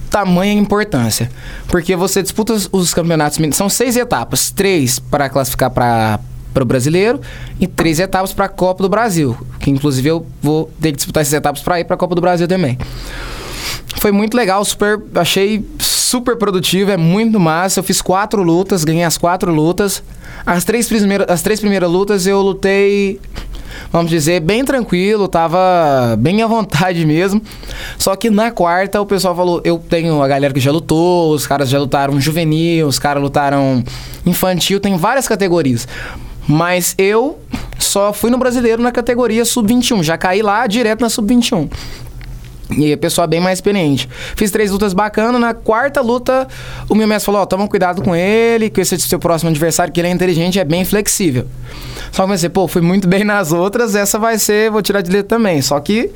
tamanha 0.09 0.53
importância. 0.53 1.29
Porque 1.67 1.95
você 1.95 2.21
disputa 2.21 2.53
os, 2.53 2.69
os 2.71 2.94
campeonatos. 2.94 3.38
São 3.55 3.69
seis 3.69 3.95
etapas: 3.95 4.51
três 4.51 4.99
para 4.99 5.29
classificar 5.29 5.69
para 5.69 6.19
o 6.59 6.65
brasileiro 6.65 7.21
e 7.59 7.67
três 7.67 7.99
etapas 7.99 8.33
para 8.33 8.45
a 8.45 8.49
Copa 8.49 8.83
do 8.83 8.89
Brasil. 8.89 9.38
Que 9.59 9.69
inclusive 9.69 10.09
eu 10.09 10.25
vou 10.41 10.71
ter 10.81 10.91
que 10.91 10.97
disputar 10.97 11.21
essas 11.21 11.33
etapas 11.33 11.61
para 11.61 11.79
ir 11.79 11.85
para 11.85 11.95
a 11.95 11.97
Copa 11.97 12.15
do 12.15 12.21
Brasil 12.21 12.47
também. 12.47 12.77
Foi 13.99 14.11
muito 14.11 14.38
legal, 14.38 14.63
super, 14.63 15.01
achei 15.15 15.65
super 15.79 16.38
produtivo, 16.38 16.91
é 16.91 16.97
muito 16.97 17.39
massa. 17.39 17.79
Eu 17.79 17.83
fiz 17.83 18.01
quatro 18.01 18.44
lutas, 18.44 18.83
ganhei 18.83 19.03
as 19.03 19.17
quatro 19.17 19.53
lutas. 19.53 20.03
As 20.45 20.63
três 20.63 20.88
primeiras, 20.88 21.27
as 21.29 21.41
três 21.41 21.59
primeiras 21.59 21.89
lutas 21.89 22.27
eu 22.27 22.41
lutei, 22.41 23.19
vamos 23.91 24.09
dizer, 24.09 24.39
bem 24.39 24.63
tranquilo, 24.63 25.27
tava 25.27 26.15
bem 26.18 26.41
à 26.41 26.47
vontade 26.47 27.06
mesmo. 27.06 27.41
Só 27.97 28.15
que 28.15 28.29
na 28.29 28.51
quarta 28.51 29.01
o 29.01 29.06
pessoal 29.06 29.35
falou, 29.35 29.62
eu 29.63 29.77
tenho 29.77 30.21
a 30.21 30.27
galera 30.27 30.53
que 30.53 30.59
já 30.59 30.71
lutou, 30.71 31.33
os 31.33 31.45
caras 31.47 31.69
já 31.69 31.79
lutaram 31.79 32.19
juvenil, 32.19 32.88
os 32.88 33.00
caras 33.00 33.21
lutaram 33.21 33.83
infantil, 34.25 34.79
tem 34.79 34.95
várias 34.97 35.27
categorias. 35.27 35.88
Mas 36.47 36.95
eu 36.97 37.38
só 37.77 38.13
fui 38.13 38.29
no 38.29 38.38
brasileiro 38.38 38.81
na 38.81 38.91
categoria 38.91 39.44
sub-21, 39.44 40.03
já 40.03 40.18
caí 40.18 40.41
lá 40.41 40.65
direto 40.65 41.01
na 41.01 41.09
sub-21. 41.09 41.69
E 42.75 42.91
a 42.91 42.97
pessoa 42.97 43.25
bem 43.25 43.39
mais 43.39 43.59
experiente. 43.59 44.09
Fiz 44.35 44.51
três 44.51 44.71
lutas 44.71 44.93
bacanas. 44.93 45.39
Na 45.39 45.53
quarta 45.53 46.01
luta, 46.01 46.47
o 46.89 46.95
meu 46.95 47.07
mestre 47.07 47.27
falou: 47.27 47.41
Ó, 47.41 47.45
toma 47.45 47.67
cuidado 47.67 48.01
com 48.01 48.15
ele, 48.15 48.69
que 48.69 48.81
esse 48.81 48.95
é 48.95 48.97
seu 48.97 49.19
próximo 49.19 49.49
adversário, 49.49 49.93
que 49.93 50.01
ele 50.01 50.09
é 50.09 50.11
inteligente 50.11 50.59
é 50.59 50.65
bem 50.65 50.83
flexível. 50.83 51.47
Só 52.11 52.23
que 52.23 52.29
eu 52.29 52.33
pensei, 52.33 52.49
pô, 52.49 52.67
fui 52.67 52.81
muito 52.81 53.07
bem 53.07 53.23
nas 53.23 53.51
outras, 53.51 53.95
essa 53.95 54.17
vai 54.17 54.37
ser, 54.37 54.71
vou 54.71 54.81
tirar 54.81 55.01
de 55.01 55.11
letra 55.11 55.37
também. 55.37 55.61
Só 55.61 55.79
que 55.79 56.11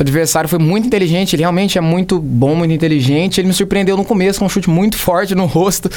o 0.00 0.02
adversário 0.02 0.48
foi 0.48 0.58
muito 0.58 0.86
inteligente, 0.86 1.36
ele 1.36 1.42
realmente 1.42 1.76
é 1.76 1.80
muito 1.80 2.18
bom, 2.18 2.54
muito 2.54 2.72
inteligente. 2.72 3.38
Ele 3.38 3.48
me 3.48 3.52
surpreendeu 3.52 3.98
no 3.98 4.04
começo 4.04 4.38
com 4.38 4.46
um 4.46 4.48
chute 4.48 4.70
muito 4.70 4.96
forte 4.96 5.34
no 5.34 5.44
rosto. 5.44 5.90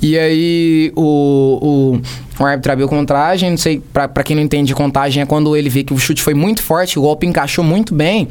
E 0.00 0.18
aí 0.18 0.90
o, 0.96 2.00
o, 2.38 2.42
o 2.42 2.46
árbitro 2.46 2.72
abriu 2.72 2.88
contagem. 2.88 3.50
Não 3.50 3.58
sei, 3.58 3.82
pra, 3.92 4.08
quem 4.24 4.34
não 4.34 4.42
entende, 4.42 4.74
contagem 4.74 5.22
é 5.22 5.26
quando 5.26 5.54
ele 5.54 5.68
vê 5.68 5.84
que 5.84 5.92
o 5.92 5.98
chute 5.98 6.22
foi 6.22 6.32
muito 6.32 6.62
forte, 6.62 6.98
o 6.98 7.02
golpe 7.02 7.26
encaixou 7.26 7.62
muito 7.62 7.94
bem. 7.94 8.26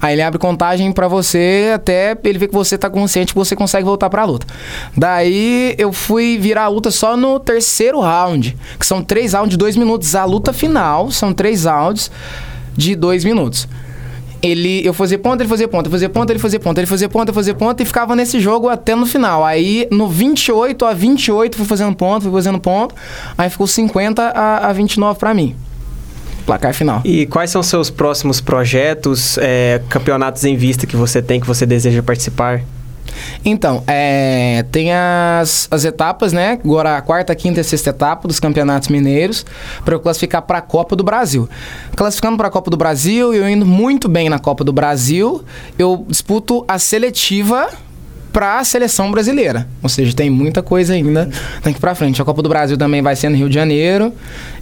Aí 0.00 0.14
ele 0.14 0.22
abre 0.22 0.38
contagem 0.38 0.92
pra 0.92 1.08
você 1.08 1.72
até 1.74 2.16
ele 2.22 2.38
ver 2.38 2.46
que 2.46 2.54
você 2.54 2.78
tá 2.78 2.88
consciente 2.88 3.32
que 3.32 3.38
você 3.38 3.56
consegue 3.56 3.84
voltar 3.84 4.08
pra 4.08 4.24
luta. 4.24 4.46
Daí 4.96 5.74
eu 5.76 5.92
fui 5.92 6.38
virar 6.38 6.62
a 6.62 6.68
luta 6.68 6.92
só 6.92 7.16
no 7.16 7.40
terceiro 7.40 7.98
round, 7.98 8.56
que 8.78 8.86
são 8.86 9.02
três 9.02 9.32
rounds 9.32 9.50
de 9.50 9.56
dois 9.56 9.76
minutos. 9.76 10.14
A 10.14 10.24
luta 10.24 10.52
final 10.52 11.10
são 11.10 11.32
três 11.32 11.64
rounds 11.64 12.08
de 12.76 12.94
dois 12.94 13.24
minutos. 13.24 13.66
Ele, 14.44 14.86
eu 14.86 14.92
fazia 14.92 15.18
ponta, 15.18 15.42
ele 15.42 15.48
fazia 15.48 15.66
ponta, 15.66 15.88
fazia 15.88 16.10
ponta, 16.10 16.30
ele 16.30 16.38
fazia 16.38 16.60
ponta, 16.60 16.80
ele 16.80 16.86
fazia 16.86 17.08
ponta, 17.08 17.30
eu 17.30 17.34
fazia 17.34 17.54
ponta 17.54 17.82
e 17.82 17.86
ficava 17.86 18.14
nesse 18.14 18.38
jogo 18.38 18.68
até 18.68 18.94
no 18.94 19.06
final. 19.06 19.42
Aí 19.42 19.88
no 19.90 20.06
28 20.06 20.84
a 20.84 20.92
28 20.92 21.56
fui 21.56 21.64
fazendo 21.64 21.96
ponto, 21.96 22.24
fui 22.24 22.32
fazendo 22.32 22.60
ponto. 22.60 22.94
Aí 23.38 23.48
ficou 23.48 23.66
50 23.66 24.22
a, 24.22 24.68
a 24.68 24.72
29 24.74 25.18
pra 25.18 25.32
mim. 25.32 25.56
Placar 26.44 26.74
final. 26.74 27.00
E 27.06 27.24
quais 27.24 27.48
são 27.48 27.62
seus 27.62 27.88
próximos 27.88 28.38
projetos, 28.42 29.38
é, 29.38 29.80
campeonatos 29.88 30.44
em 30.44 30.56
vista 30.56 30.86
que 30.86 30.94
você 30.94 31.22
tem, 31.22 31.40
que 31.40 31.46
você 31.46 31.64
deseja 31.64 32.02
participar? 32.02 32.60
Então, 33.44 33.82
é, 33.86 34.64
tem 34.70 34.92
as, 34.92 35.68
as 35.70 35.84
etapas, 35.84 36.32
né? 36.32 36.58
Agora 36.64 36.96
a 36.96 37.02
quarta, 37.02 37.34
quinta 37.34 37.60
e 37.60 37.64
sexta 37.64 37.90
etapa 37.90 38.26
dos 38.28 38.40
campeonatos 38.40 38.88
mineiros 38.88 39.44
para 39.84 39.94
eu 39.94 40.00
classificar 40.00 40.42
para 40.42 40.58
a 40.58 40.62
Copa 40.62 40.96
do 40.96 41.04
Brasil. 41.04 41.48
Classificando 41.96 42.36
para 42.36 42.48
a 42.48 42.50
Copa 42.50 42.70
do 42.70 42.76
Brasil, 42.76 43.34
eu 43.34 43.48
indo 43.48 43.66
muito 43.66 44.08
bem 44.08 44.28
na 44.28 44.38
Copa 44.38 44.64
do 44.64 44.72
Brasil, 44.72 45.44
eu 45.78 46.04
disputo 46.08 46.64
a 46.66 46.78
seletiva 46.78 47.68
para 48.34 48.58
a 48.58 48.64
seleção 48.64 49.12
brasileira. 49.12 49.68
Ou 49.80 49.88
seja, 49.88 50.12
tem 50.12 50.28
muita 50.28 50.60
coisa 50.60 50.92
ainda 50.92 51.30
daqui 51.62 51.78
para 51.78 51.94
frente. 51.94 52.20
A 52.20 52.24
Copa 52.24 52.42
do 52.42 52.48
Brasil 52.48 52.76
também 52.76 53.00
vai 53.00 53.14
ser 53.14 53.28
no 53.28 53.36
Rio 53.36 53.48
de 53.48 53.54
Janeiro 53.54 54.12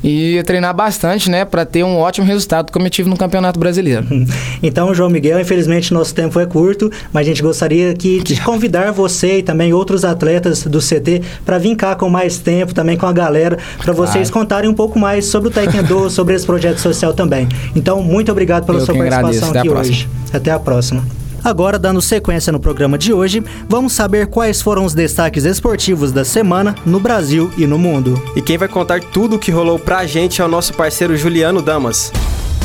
e 0.05 0.43
treinar 0.45 0.77
bastante, 0.77 1.31
né, 1.31 1.47
para 1.47 1.65
ter 1.65 1.83
um 1.83 1.97
ótimo 1.97 2.27
resultado 2.27 2.71
como 2.71 2.87
eu 2.87 2.91
tive 2.91 3.09
no 3.09 3.17
Campeonato 3.17 3.59
Brasileiro. 3.59 4.07
Então, 4.63 4.95
João 4.95 5.09
Miguel, 5.09 5.41
infelizmente 5.41 5.93
nosso 5.93 6.15
tempo 6.15 6.39
é 6.39 6.47
curto, 6.47 6.91
mas 7.13 7.23
a 7.23 7.29
gente 7.29 7.43
gostaria 7.43 7.91
aqui 7.91 8.21
de 8.23 8.41
convidar 8.41 8.93
você 8.93 9.39
e 9.39 9.43
também 9.43 9.73
outros 9.73 10.05
atletas 10.05 10.65
do 10.65 10.79
CT 10.79 11.23
para 11.45 11.59
vir 11.59 11.75
cá 11.75 11.95
com 11.95 12.09
mais 12.09 12.39
tempo, 12.39 12.75
também 12.75 12.97
com 12.97 13.07
a 13.07 13.13
galera, 13.13 13.59
para 13.79 13.93
vocês 13.93 14.31
claro. 14.31 14.47
contarem 14.47 14.71
um 14.71 14.75
pouco 14.75 14.99
mais 14.99 15.25
sobre 15.27 15.49
o 15.49 15.51
Taekwondo, 15.51 16.11
sobre 16.11 16.35
esse 16.35 16.45
projeto 16.45 16.79
social 16.79 17.15
também. 17.15 17.49
Então, 17.75 18.03
muito 18.03 18.31
obrigado 18.31 18.67
pela 18.67 18.79
eu 18.79 18.85
sua 18.85 18.95
participação 18.95 19.51
aqui 19.51 19.69
hoje. 19.69 20.09
Até 20.33 20.51
a 20.51 20.59
próxima. 20.59 21.22
Agora, 21.45 21.79
dando 21.79 22.01
sequência 22.01 22.53
no 22.53 22.61
programa 22.61 22.97
de 22.97 23.13
hoje, 23.13 23.43
vamos 23.69 23.93
saber 23.93 24.29
quais 24.29 24.63
foram 24.63 24.85
os 24.85 24.95
destaques 24.95 25.45
esportivos 25.45 26.13
da 26.13 26.25
semana 26.25 26.75
no 26.87 27.01
Brasil 27.01 27.51
e 27.59 27.67
no 27.67 27.79
mundo. 27.79 28.23
E 28.37 28.41
quem 28.41 28.57
vai 28.57 28.69
contar 28.69 29.01
tudo 29.01 29.37
o 29.37 29.39
que 29.39 29.51
rolou 29.51 29.79
pra 29.79 30.07
gente 30.07 30.41
é 30.41 30.45
o 30.45 30.49
nosso 30.49 30.73
parceiro 30.75 31.17
Juliano 31.17 31.61
Damas. 31.61 32.13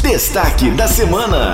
Destaque 0.03 0.69
da 0.72 0.88
semana. 0.88 1.53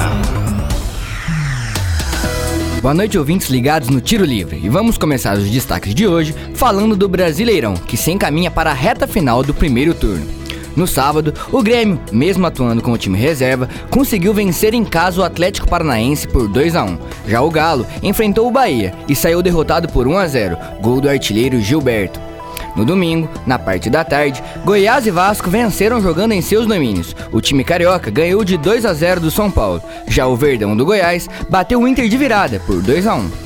Boa 2.81 2.93
noite, 2.93 3.17
ouvintes 3.17 3.49
ligados 3.49 3.87
no 3.87 4.01
Tiro 4.01 4.25
Livre. 4.25 4.59
E 4.61 4.67
vamos 4.67 4.97
começar 4.97 5.37
os 5.37 5.49
destaques 5.49 5.95
de 5.95 6.05
hoje 6.05 6.35
falando 6.53 6.97
do 6.97 7.07
Brasileirão, 7.07 7.75
que 7.75 7.95
se 7.95 8.11
encaminha 8.11 8.51
para 8.51 8.71
a 8.71 8.73
reta 8.73 9.07
final 9.07 9.41
do 9.41 9.53
primeiro 9.53 9.93
turno. 9.93 10.42
No 10.75 10.87
sábado, 10.87 11.33
o 11.51 11.61
Grêmio, 11.61 11.99
mesmo 12.11 12.45
atuando 12.47 12.81
com 12.81 12.91
o 12.91 12.97
time 12.97 13.17
reserva, 13.17 13.69
conseguiu 13.89 14.33
vencer 14.33 14.73
em 14.73 14.83
casa 14.83 15.21
o 15.21 15.23
Atlético 15.23 15.69
Paranaense 15.69 16.27
por 16.27 16.47
2 16.47 16.75
a 16.75 16.83
1. 16.83 16.97
Já 17.27 17.41
o 17.41 17.51
Galo 17.51 17.85
enfrentou 18.01 18.47
o 18.47 18.51
Bahia 18.51 18.93
e 19.07 19.15
saiu 19.15 19.43
derrotado 19.43 19.87
por 19.87 20.07
1 20.07 20.17
a 20.17 20.27
0, 20.27 20.57
gol 20.81 20.99
do 20.99 21.09
artilheiro 21.09 21.61
Gilberto. 21.61 22.19
No 22.75 22.83
domingo, 22.83 23.29
na 23.45 23.59
parte 23.59 23.87
da 23.87 24.03
tarde, 24.03 24.43
Goiás 24.65 25.05
e 25.05 25.11
Vasco 25.11 25.49
venceram 25.49 26.01
jogando 26.01 26.31
em 26.31 26.41
seus 26.41 26.65
domínios. 26.65 27.15
O 27.31 27.39
time 27.39 27.63
carioca 27.63 28.09
ganhou 28.09 28.43
de 28.43 28.57
2 28.57 28.85
a 28.85 28.93
0 28.93 29.21
do 29.21 29.29
São 29.29 29.51
Paulo. 29.51 29.81
Já 30.07 30.25
o 30.25 30.35
Verdão 30.35 30.75
do 30.75 30.85
Goiás 30.85 31.29
bateu 31.49 31.79
o 31.79 31.87
Inter 31.87 32.09
de 32.09 32.17
virada 32.17 32.59
por 32.65 32.81
2 32.81 33.05
a 33.05 33.15
1. 33.15 33.42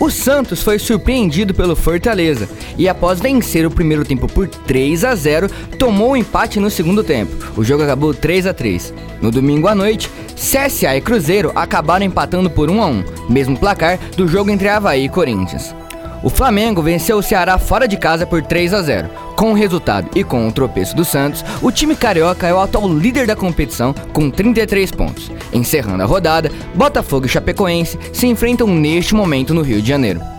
O 0.00 0.10
Santos 0.10 0.62
foi 0.62 0.78
surpreendido 0.78 1.52
pelo 1.52 1.74
Fortaleza 1.74 2.48
e, 2.76 2.88
após 2.88 3.18
vencer 3.18 3.66
o 3.66 3.70
primeiro 3.70 4.04
tempo 4.04 4.28
por 4.28 4.46
3 4.46 5.04
a 5.04 5.14
0, 5.14 5.48
tomou 5.76 6.10
o 6.10 6.12
um 6.12 6.16
empate 6.16 6.60
no 6.60 6.70
segundo 6.70 7.02
tempo. 7.02 7.34
O 7.56 7.64
jogo 7.64 7.82
acabou 7.82 8.14
3 8.14 8.46
a 8.46 8.54
3. 8.54 8.94
No 9.20 9.32
domingo 9.32 9.66
à 9.66 9.74
noite, 9.74 10.08
CSA 10.36 10.96
e 10.96 11.00
Cruzeiro 11.00 11.50
acabaram 11.52 12.06
empatando 12.06 12.48
por 12.48 12.70
1 12.70 12.80
a 12.82 12.86
1, 12.86 13.04
mesmo 13.28 13.58
placar 13.58 13.98
do 14.16 14.28
jogo 14.28 14.50
entre 14.50 14.68
Havaí 14.68 15.06
e 15.06 15.08
Corinthians. 15.08 15.74
O 16.22 16.28
Flamengo 16.28 16.82
venceu 16.82 17.18
o 17.18 17.22
Ceará 17.22 17.58
fora 17.58 17.86
de 17.86 17.96
casa 17.96 18.26
por 18.26 18.42
3 18.42 18.74
a 18.74 18.82
0. 18.82 19.08
Com 19.36 19.52
o 19.52 19.54
resultado 19.54 20.10
e 20.16 20.24
com 20.24 20.48
o 20.48 20.52
tropeço 20.52 20.96
do 20.96 21.04
Santos, 21.04 21.44
o 21.62 21.70
time 21.70 21.94
carioca 21.94 22.46
é 22.46 22.52
o 22.52 22.58
atual 22.58 22.92
líder 22.92 23.26
da 23.26 23.36
competição 23.36 23.94
com 24.12 24.28
33 24.28 24.90
pontos. 24.90 25.30
Encerrando 25.52 26.02
a 26.02 26.06
rodada, 26.06 26.50
Botafogo 26.74 27.26
e 27.26 27.28
Chapecoense 27.28 27.98
se 28.12 28.26
enfrentam 28.26 28.66
neste 28.66 29.14
momento 29.14 29.54
no 29.54 29.62
Rio 29.62 29.80
de 29.80 29.88
Janeiro. 29.88 30.37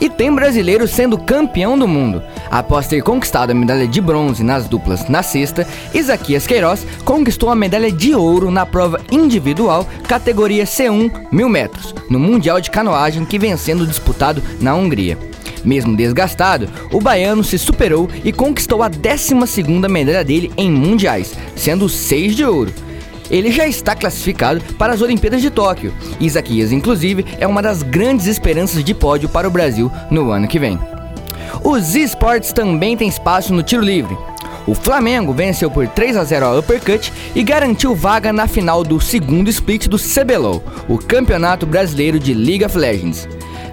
E 0.00 0.08
tem 0.08 0.34
brasileiro 0.34 0.86
sendo 0.86 1.18
campeão 1.18 1.78
do 1.78 1.88
mundo. 1.88 2.22
Após 2.50 2.86
ter 2.86 3.02
conquistado 3.02 3.50
a 3.50 3.54
medalha 3.54 3.86
de 3.86 4.00
bronze 4.00 4.42
nas 4.42 4.68
duplas 4.68 5.08
na 5.08 5.22
sexta, 5.22 5.66
Isaquias 5.92 6.46
Queiroz 6.46 6.86
conquistou 7.04 7.50
a 7.50 7.54
medalha 7.54 7.90
de 7.90 8.14
ouro 8.14 8.50
na 8.50 8.64
prova 8.64 9.00
individual 9.10 9.86
categoria 10.06 10.64
C1 10.64 11.26
mil 11.30 11.48
metros, 11.48 11.94
no 12.08 12.18
Mundial 12.18 12.60
de 12.60 12.70
Canoagem 12.70 13.24
que 13.24 13.38
vem 13.38 13.56
sendo 13.56 13.86
disputado 13.86 14.42
na 14.60 14.74
Hungria. 14.74 15.18
Mesmo 15.64 15.96
desgastado, 15.96 16.68
o 16.92 17.00
baiano 17.00 17.42
se 17.42 17.58
superou 17.58 18.08
e 18.24 18.32
conquistou 18.32 18.82
a 18.82 18.88
12 18.88 19.34
medalha 19.88 20.24
dele 20.24 20.52
em 20.56 20.70
mundiais, 20.70 21.34
sendo 21.56 21.88
6 21.88 22.36
de 22.36 22.44
ouro 22.44 22.72
ele 23.30 23.50
já 23.50 23.66
está 23.66 23.94
classificado 23.94 24.60
para 24.74 24.92
as 24.92 25.00
Olimpíadas 25.00 25.42
de 25.42 25.50
Tóquio. 25.50 25.94
Isaquias, 26.20 26.72
inclusive, 26.72 27.24
é 27.38 27.46
uma 27.46 27.62
das 27.62 27.82
grandes 27.82 28.26
esperanças 28.26 28.82
de 28.84 28.94
pódio 28.94 29.28
para 29.28 29.48
o 29.48 29.50
Brasil 29.50 29.90
no 30.10 30.30
ano 30.30 30.48
que 30.48 30.58
vem. 30.58 30.78
Os 31.62 31.94
esportes 31.94 32.52
também 32.52 32.96
têm 32.96 33.08
espaço 33.08 33.52
no 33.52 33.62
tiro 33.62 33.82
livre. 33.82 34.16
O 34.66 34.74
Flamengo 34.74 35.32
venceu 35.32 35.70
por 35.70 35.88
3 35.88 36.16
a 36.16 36.24
0 36.24 36.44
a 36.44 36.58
Uppercut 36.58 37.10
e 37.34 37.42
garantiu 37.42 37.94
vaga 37.94 38.32
na 38.34 38.46
final 38.46 38.84
do 38.84 39.00
segundo 39.00 39.48
split 39.48 39.88
do 39.88 39.98
CBLOL, 39.98 40.62
o 40.86 40.98
Campeonato 40.98 41.64
Brasileiro 41.64 42.18
de 42.18 42.34
League 42.34 42.64
of 42.64 42.76
Legends. 42.76 43.26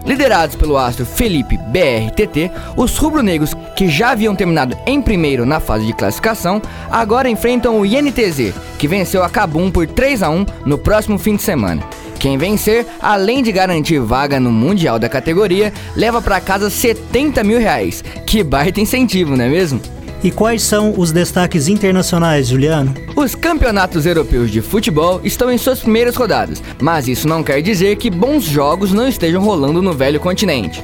Liderados 0.05 0.55
pelo 0.55 0.77
astro 0.77 1.05
Felipe 1.05 1.57
BRTT, 1.57 2.51
os 2.77 2.95
rubro-negros, 2.97 3.53
que 3.75 3.89
já 3.89 4.11
haviam 4.11 4.35
terminado 4.35 4.77
em 4.85 5.01
primeiro 5.01 5.45
na 5.45 5.59
fase 5.59 5.85
de 5.85 5.93
classificação, 5.93 6.61
agora 6.91 7.27
enfrentam 7.27 7.79
o 7.79 7.85
INTZ, 7.85 8.53
que 8.77 8.87
venceu 8.87 9.23
a 9.23 9.29
Cabum 9.29 9.71
por 9.71 9.87
3 9.87 10.21
a 10.21 10.29
1 10.29 10.45
no 10.65 10.77
próximo 10.77 11.17
fim 11.17 11.35
de 11.35 11.41
semana. 11.41 11.81
Quem 12.19 12.37
vencer, 12.37 12.85
além 13.01 13.43
de 13.43 13.51
garantir 13.51 13.99
vaga 13.99 14.39
no 14.39 14.51
Mundial 14.51 14.97
da 14.97 15.09
categoria, 15.09 15.73
leva 15.95 16.21
para 16.21 16.39
casa 16.39 16.69
70 16.69 17.43
mil 17.43 17.59
reais. 17.59 18.03
Que 18.25 18.43
baita 18.43 18.79
incentivo, 18.79 19.35
não 19.35 19.45
é 19.45 19.49
mesmo? 19.49 19.81
E 20.25 20.31
quais 20.31 20.63
são 20.63 20.95
os 20.97 21.11
destaques 21.11 21.67
internacionais, 21.67 22.47
Juliano? 22.47 22.91
Os 23.15 23.35
campeonatos 23.35 24.07
europeus 24.07 24.49
de 24.49 24.59
futebol 24.59 25.21
estão 25.23 25.51
em 25.51 25.57
suas 25.59 25.81
primeiras 25.81 26.15
rodadas, 26.15 26.63
mas 26.81 27.07
isso 27.07 27.27
não 27.27 27.43
quer 27.43 27.61
dizer 27.61 27.95
que 27.97 28.09
bons 28.09 28.43
jogos 28.43 28.91
não 28.91 29.07
estejam 29.07 29.43
rolando 29.43 29.83
no 29.83 29.93
velho 29.93 30.19
continente. 30.19 30.83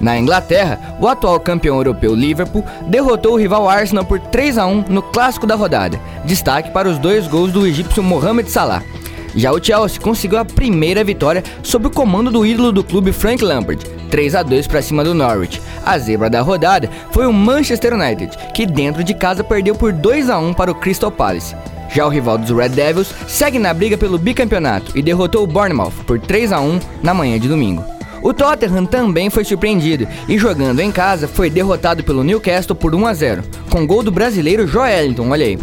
Na 0.00 0.18
Inglaterra, 0.18 0.96
o 1.00 1.06
atual 1.06 1.38
campeão 1.38 1.76
europeu 1.76 2.12
Liverpool 2.12 2.64
derrotou 2.88 3.34
o 3.34 3.38
rival 3.38 3.68
Arsenal 3.68 4.04
por 4.04 4.18
3 4.18 4.58
a 4.58 4.66
1 4.66 4.86
no 4.88 5.00
clássico 5.00 5.46
da 5.46 5.54
rodada. 5.54 6.00
Destaque 6.24 6.72
para 6.72 6.88
os 6.88 6.98
dois 6.98 7.28
gols 7.28 7.52
do 7.52 7.64
egípcio 7.64 8.02
Mohamed 8.02 8.50
Salah. 8.50 8.82
Já 9.36 9.52
o 9.52 9.62
Chelsea 9.62 10.00
conseguiu 10.00 10.38
a 10.38 10.44
primeira 10.44 11.04
vitória 11.04 11.44
sob 11.62 11.86
o 11.86 11.90
comando 11.90 12.32
do 12.32 12.44
ídolo 12.44 12.72
do 12.72 12.82
clube 12.82 13.12
Frank 13.12 13.44
Lampard, 13.44 13.82
3 14.10 14.34
a 14.34 14.42
2 14.42 14.66
para 14.66 14.82
cima 14.82 15.04
do 15.04 15.14
Norwich. 15.14 15.62
A 15.84 15.98
zebra 15.98 16.30
da 16.30 16.40
rodada 16.40 16.88
foi 17.10 17.26
o 17.26 17.32
Manchester 17.32 17.94
United, 17.94 18.36
que 18.54 18.64
dentro 18.66 19.02
de 19.02 19.14
casa 19.14 19.42
perdeu 19.42 19.74
por 19.74 19.92
2 19.92 20.30
a 20.30 20.38
1 20.38 20.54
para 20.54 20.70
o 20.70 20.74
Crystal 20.74 21.10
Palace. 21.10 21.56
Já 21.90 22.06
o 22.06 22.08
rival 22.08 22.38
dos 22.38 22.50
Red 22.50 22.70
Devils 22.70 23.12
segue 23.28 23.58
na 23.58 23.74
briga 23.74 23.98
pelo 23.98 24.18
bicampeonato 24.18 24.96
e 24.96 25.02
derrotou 25.02 25.44
o 25.44 25.46
Bournemouth 25.46 25.92
por 26.06 26.18
3 26.18 26.52
a 26.52 26.60
1 26.60 26.80
na 27.02 27.12
manhã 27.12 27.38
de 27.38 27.48
domingo. 27.48 27.84
O 28.22 28.32
Tottenham 28.32 28.86
também 28.86 29.28
foi 29.28 29.44
surpreendido 29.44 30.06
e 30.28 30.38
jogando 30.38 30.80
em 30.80 30.92
casa 30.92 31.26
foi 31.26 31.50
derrotado 31.50 32.04
pelo 32.04 32.22
Newcastle 32.22 32.76
por 32.76 32.94
1 32.94 33.06
a 33.06 33.14
0, 33.14 33.42
com 33.68 33.86
gol 33.86 34.02
do 34.02 34.12
brasileiro 34.12 34.66
Joelinton, 34.66 35.28
olha 35.28 35.44
aí. 35.44 35.58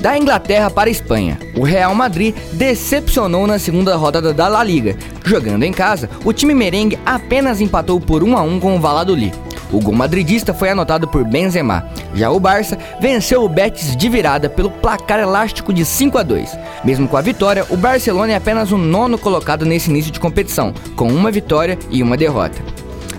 Da 0.00 0.18
Inglaterra 0.18 0.68
para 0.68 0.90
a 0.90 0.90
Espanha, 0.90 1.38
o 1.56 1.62
Real 1.62 1.94
Madrid 1.94 2.34
decepcionou 2.54 3.46
na 3.46 3.56
segunda 3.56 3.94
rodada 3.94 4.34
da 4.34 4.48
La 4.48 4.64
Liga. 4.64 4.96
Jogando 5.24 5.62
em 5.62 5.72
casa, 5.72 6.10
o 6.24 6.32
time 6.32 6.52
merengue 6.52 6.98
apenas 7.06 7.60
empatou 7.60 8.00
por 8.00 8.24
1 8.24 8.36
a 8.36 8.42
1 8.42 8.58
com 8.58 8.76
o 8.76 8.80
Valladolid. 8.80 9.32
O 9.72 9.80
gol 9.80 9.94
madridista 9.94 10.52
foi 10.52 10.68
anotado 10.68 11.08
por 11.08 11.24
Benzema. 11.24 11.86
Já 12.14 12.30
o 12.30 12.38
Barça 12.38 12.78
venceu 13.00 13.42
o 13.42 13.48
Betis 13.48 13.96
de 13.96 14.08
virada 14.08 14.50
pelo 14.50 14.70
placar 14.70 15.18
elástico 15.18 15.72
de 15.72 15.84
5 15.84 16.18
a 16.18 16.22
2. 16.22 16.58
Mesmo 16.84 17.08
com 17.08 17.16
a 17.16 17.22
vitória, 17.22 17.64
o 17.70 17.76
Barcelona 17.76 18.32
é 18.32 18.36
apenas 18.36 18.70
o 18.70 18.76
nono 18.76 19.16
colocado 19.16 19.64
nesse 19.64 19.88
início 19.88 20.12
de 20.12 20.20
competição, 20.20 20.74
com 20.94 21.08
uma 21.08 21.30
vitória 21.30 21.78
e 21.90 22.02
uma 22.02 22.16
derrota. 22.16 22.60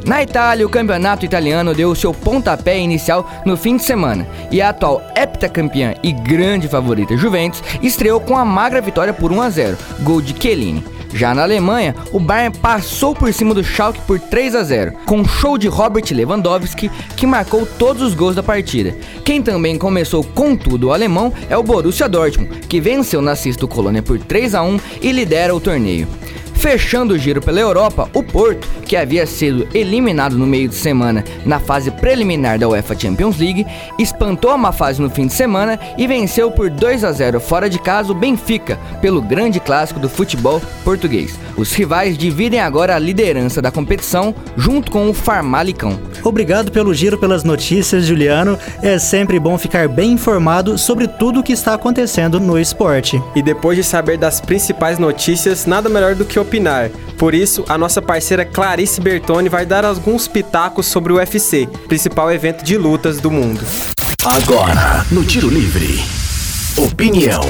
Na 0.05 0.21
Itália, 0.21 0.65
o 0.65 0.69
campeonato 0.69 1.25
italiano 1.25 1.73
deu 1.73 1.95
seu 1.95 2.13
pontapé 2.13 2.77
inicial 2.77 3.29
no 3.45 3.55
fim 3.55 3.77
de 3.77 3.83
semana 3.83 4.27
e 4.51 4.61
a 4.61 4.69
atual 4.69 5.01
heptacampeã 5.15 5.95
e 6.03 6.11
grande 6.11 6.67
favorita 6.67 7.15
Juventus 7.15 7.63
estreou 7.81 8.19
com 8.19 8.37
a 8.37 8.43
magra 8.43 8.81
vitória 8.81 9.13
por 9.13 9.31
1 9.31 9.41
a 9.41 9.49
0, 9.49 9.77
gol 10.01 10.21
de 10.21 10.35
Chiellini. 10.39 10.83
Já 11.13 11.33
na 11.35 11.43
Alemanha, 11.43 11.95
o 12.11 12.19
Bayern 12.19 12.57
passou 12.57 13.13
por 13.13 13.31
cima 13.31 13.53
do 13.53 13.63
Schalke 13.63 14.01
por 14.01 14.19
3 14.19 14.55
a 14.55 14.63
0, 14.63 14.93
com 15.05 15.19
um 15.19 15.25
show 15.25 15.57
de 15.57 15.67
Robert 15.67 16.05
Lewandowski, 16.11 16.89
que 17.15 17.27
marcou 17.27 17.65
todos 17.65 18.01
os 18.01 18.15
gols 18.15 18.35
da 18.35 18.41
partida. 18.41 18.95
Quem 19.23 19.41
também 19.41 19.77
começou 19.77 20.23
com 20.23 20.55
tudo 20.55 20.87
o 20.87 20.93
alemão 20.93 21.31
é 21.49 21.57
o 21.57 21.63
Borussia 21.63 22.09
Dortmund, 22.09 22.61
que 22.67 22.81
venceu 22.81 23.21
na 23.21 23.35
Cisto 23.35 23.67
Colônia 23.67 24.01
por 24.01 24.17
3 24.17 24.55
a 24.55 24.63
1 24.63 24.79
e 25.01 25.11
lidera 25.11 25.55
o 25.55 25.59
torneio. 25.59 26.07
Fechando 26.63 27.13
o 27.13 27.17
giro 27.17 27.41
pela 27.41 27.59
Europa, 27.59 28.09
o 28.13 28.23
Porto, 28.23 28.65
que 28.85 28.95
havia 28.95 29.27
sido 29.27 29.67
eliminado 29.73 30.37
no 30.37 30.47
meio 30.47 30.69
de 30.69 30.75
semana 30.75 31.21
na 31.45 31.59
fase 31.59 31.91
preliminar 31.91 32.57
da 32.57 32.69
UEFA 32.69 32.97
Champions 32.97 33.37
League, 33.37 33.67
espantou 33.99 34.49
a 34.49 34.57
má 34.57 34.71
fase 34.71 35.01
no 35.01 35.09
fim 35.09 35.27
de 35.27 35.33
semana 35.33 35.77
e 35.97 36.07
venceu 36.07 36.49
por 36.49 36.69
2 36.69 37.03
a 37.03 37.11
0 37.11 37.41
fora 37.41 37.69
de 37.69 37.77
casa 37.77 38.13
o 38.13 38.15
Benfica, 38.15 38.79
pelo 39.01 39.21
grande 39.21 39.59
clássico 39.59 39.99
do 39.99 40.07
futebol 40.07 40.61
português. 40.85 41.37
Os 41.57 41.73
rivais 41.73 42.17
dividem 42.17 42.61
agora 42.61 42.95
a 42.95 42.99
liderança 42.99 43.61
da 43.61 43.69
competição 43.69 44.33
junto 44.55 44.89
com 44.89 45.09
o 45.09 45.13
Farmalicão. 45.13 45.99
Obrigado 46.23 46.71
pelo 46.71 46.93
giro 46.93 47.17
pelas 47.17 47.43
notícias, 47.43 48.05
Juliano. 48.05 48.57
É 48.81 48.97
sempre 48.97 49.37
bom 49.37 49.57
ficar 49.57 49.89
bem 49.89 50.13
informado 50.13 50.77
sobre 50.77 51.09
tudo 51.09 51.41
o 51.41 51.43
que 51.43 51.51
está 51.51 51.73
acontecendo 51.73 52.39
no 52.39 52.57
esporte. 52.57 53.21
E 53.35 53.41
depois 53.41 53.77
de 53.77 53.83
saber 53.83 54.17
das 54.17 54.39
principais 54.39 54.97
notícias, 54.97 55.65
nada 55.65 55.89
melhor 55.89 56.15
do 56.15 56.23
que 56.23 56.39
opinar. 56.39 56.52
Por 57.17 57.33
isso, 57.33 57.63
a 57.67 57.77
nossa 57.77 58.01
parceira 58.01 58.45
Clarice 58.45 58.99
Bertoni 58.99 59.49
vai 59.49 59.65
dar 59.65 59.85
alguns 59.85 60.27
pitacos 60.27 60.85
sobre 60.85 61.13
o 61.13 61.15
UFC, 61.15 61.67
principal 61.87 62.31
evento 62.31 62.63
de 62.63 62.77
lutas 62.77 63.17
do 63.17 63.31
mundo. 63.31 63.65
Agora, 64.23 65.05
no 65.11 65.25
Tiro 65.25 65.49
Livre. 65.49 66.03
Opinião. 66.77 67.41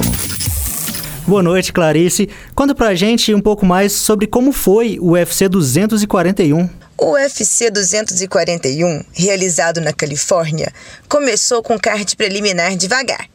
Boa 1.26 1.42
noite, 1.42 1.72
Clarice. 1.72 2.30
Conta 2.54 2.76
pra 2.76 2.96
gente 2.96 3.34
um 3.34 3.40
pouco 3.40 3.66
mais 3.66 3.94
sobre 3.94 4.28
como 4.28 4.52
foi 4.52 4.98
o 5.00 5.12
UFC 5.12 5.48
241. 5.48 6.70
O 6.98 7.12
UFC 7.14 7.70
241, 7.72 9.04
realizado 9.14 9.82
na 9.82 9.92
Califórnia, 9.92 10.72
começou 11.10 11.64
com 11.64 11.80
card 11.80 12.16
preliminar 12.16 12.76
devagar, 12.76 13.28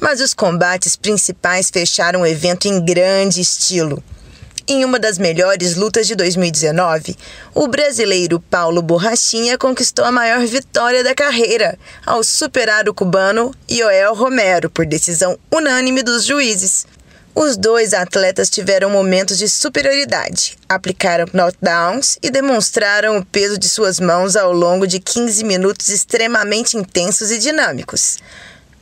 mas 0.00 0.20
os 0.20 0.34
combates 0.34 0.96
principais 0.96 1.70
fecharam 1.70 2.22
o 2.22 2.26
evento 2.26 2.66
em 2.66 2.84
grande 2.84 3.40
estilo. 3.40 4.02
Em 4.68 4.84
uma 4.84 4.98
das 4.98 5.18
melhores 5.18 5.74
lutas 5.74 6.06
de 6.06 6.14
2019, 6.14 7.16
o 7.52 7.66
brasileiro 7.66 8.38
Paulo 8.38 8.80
Borrachinha 8.80 9.58
conquistou 9.58 10.04
a 10.04 10.12
maior 10.12 10.46
vitória 10.46 11.02
da 11.02 11.16
carreira, 11.16 11.76
ao 12.06 12.22
superar 12.22 12.88
o 12.88 12.94
cubano 12.94 13.52
Joel 13.68 14.14
Romero 14.14 14.70
por 14.70 14.86
decisão 14.86 15.36
unânime 15.50 16.02
dos 16.04 16.24
juízes. 16.24 16.86
Os 17.34 17.56
dois 17.56 17.92
atletas 17.92 18.48
tiveram 18.48 18.88
momentos 18.88 19.36
de 19.36 19.48
superioridade, 19.48 20.56
aplicaram 20.68 21.26
knockdowns 21.32 22.18
e 22.22 22.30
demonstraram 22.30 23.16
o 23.16 23.24
peso 23.24 23.58
de 23.58 23.68
suas 23.68 23.98
mãos 23.98 24.36
ao 24.36 24.52
longo 24.52 24.86
de 24.86 25.00
15 25.00 25.42
minutos 25.42 25.88
extremamente 25.88 26.76
intensos 26.76 27.32
e 27.32 27.38
dinâmicos. 27.38 28.18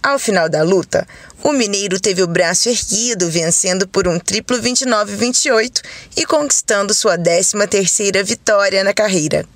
Ao 0.02 0.18
final 0.18 0.48
da 0.48 0.62
luta, 0.62 1.06
o 1.42 1.52
mineiro 1.52 1.98
teve 1.98 2.22
o 2.22 2.26
braço 2.26 2.68
erguido, 2.68 3.30
vencendo 3.30 3.88
por 3.88 4.06
um 4.06 4.18
triplo 4.18 4.58
29-28 4.58 5.82
e 6.16 6.26
conquistando 6.26 6.94
sua 6.94 7.16
13ª 7.16 8.22
vitória 8.22 8.84
na 8.84 8.92
carreira. 8.92 9.46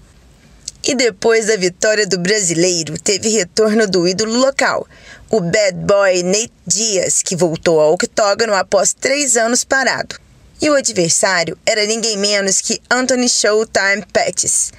E 0.86 0.94
depois 0.94 1.46
da 1.46 1.56
vitória 1.56 2.06
do 2.06 2.18
brasileiro, 2.18 2.98
teve 2.98 3.28
retorno 3.28 3.86
do 3.86 4.06
ídolo 4.06 4.34
local, 4.34 4.86
o 5.30 5.40
bad 5.40 5.78
boy 5.78 6.22
Nate 6.22 6.52
Diaz, 6.66 7.22
que 7.22 7.36
voltou 7.36 7.80
ao 7.80 7.94
octógono 7.94 8.54
após 8.54 8.92
três 8.92 9.36
anos 9.36 9.64
parado. 9.64 10.16
E 10.60 10.70
o 10.70 10.74
adversário 10.74 11.58
era 11.66 11.86
ninguém 11.86 12.16
menos 12.16 12.60
que 12.60 12.80
Anthony 12.90 13.28
Showtime 13.28 14.04
Pettis. 14.12 14.72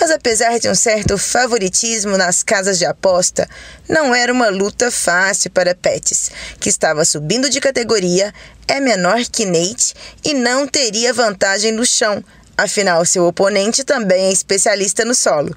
Mas 0.00 0.10
apesar 0.10 0.58
de 0.58 0.66
um 0.66 0.74
certo 0.74 1.18
favoritismo 1.18 2.16
nas 2.16 2.42
casas 2.42 2.78
de 2.78 2.86
aposta, 2.86 3.46
não 3.86 4.14
era 4.14 4.32
uma 4.32 4.48
luta 4.48 4.90
fácil 4.90 5.50
para 5.50 5.74
Pettis, 5.74 6.30
que 6.58 6.70
estava 6.70 7.04
subindo 7.04 7.50
de 7.50 7.60
categoria, 7.60 8.32
é 8.66 8.80
menor 8.80 9.20
que 9.30 9.44
Nate 9.44 9.94
e 10.24 10.32
não 10.32 10.66
teria 10.66 11.12
vantagem 11.12 11.70
no 11.70 11.84
chão, 11.84 12.24
afinal 12.56 13.04
seu 13.04 13.26
oponente 13.26 13.84
também 13.84 14.26
é 14.26 14.32
especialista 14.32 15.04
no 15.04 15.14
solo. 15.14 15.54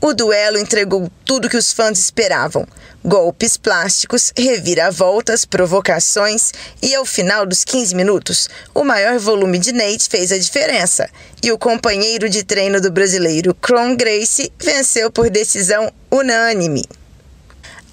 O 0.00 0.12
duelo 0.12 0.58
entregou 0.58 1.10
tudo 1.24 1.48
que 1.48 1.56
os 1.56 1.72
fãs 1.72 1.98
esperavam: 1.98 2.66
golpes 3.04 3.56
plásticos, 3.56 4.32
reviravoltas, 4.36 5.44
provocações 5.44 6.52
e, 6.82 6.94
ao 6.94 7.06
final 7.06 7.46
dos 7.46 7.64
15 7.64 7.94
minutos, 7.94 8.48
o 8.74 8.84
maior 8.84 9.18
volume 9.18 9.58
de 9.58 9.72
Nate 9.72 10.08
fez 10.08 10.30
a 10.32 10.38
diferença 10.38 11.08
e 11.42 11.50
o 11.50 11.58
companheiro 11.58 12.28
de 12.28 12.44
treino 12.44 12.80
do 12.80 12.90
brasileiro, 12.90 13.54
Cron 13.54 13.96
Grace, 13.96 14.52
venceu 14.58 15.10
por 15.10 15.30
decisão 15.30 15.90
unânime. 16.10 16.84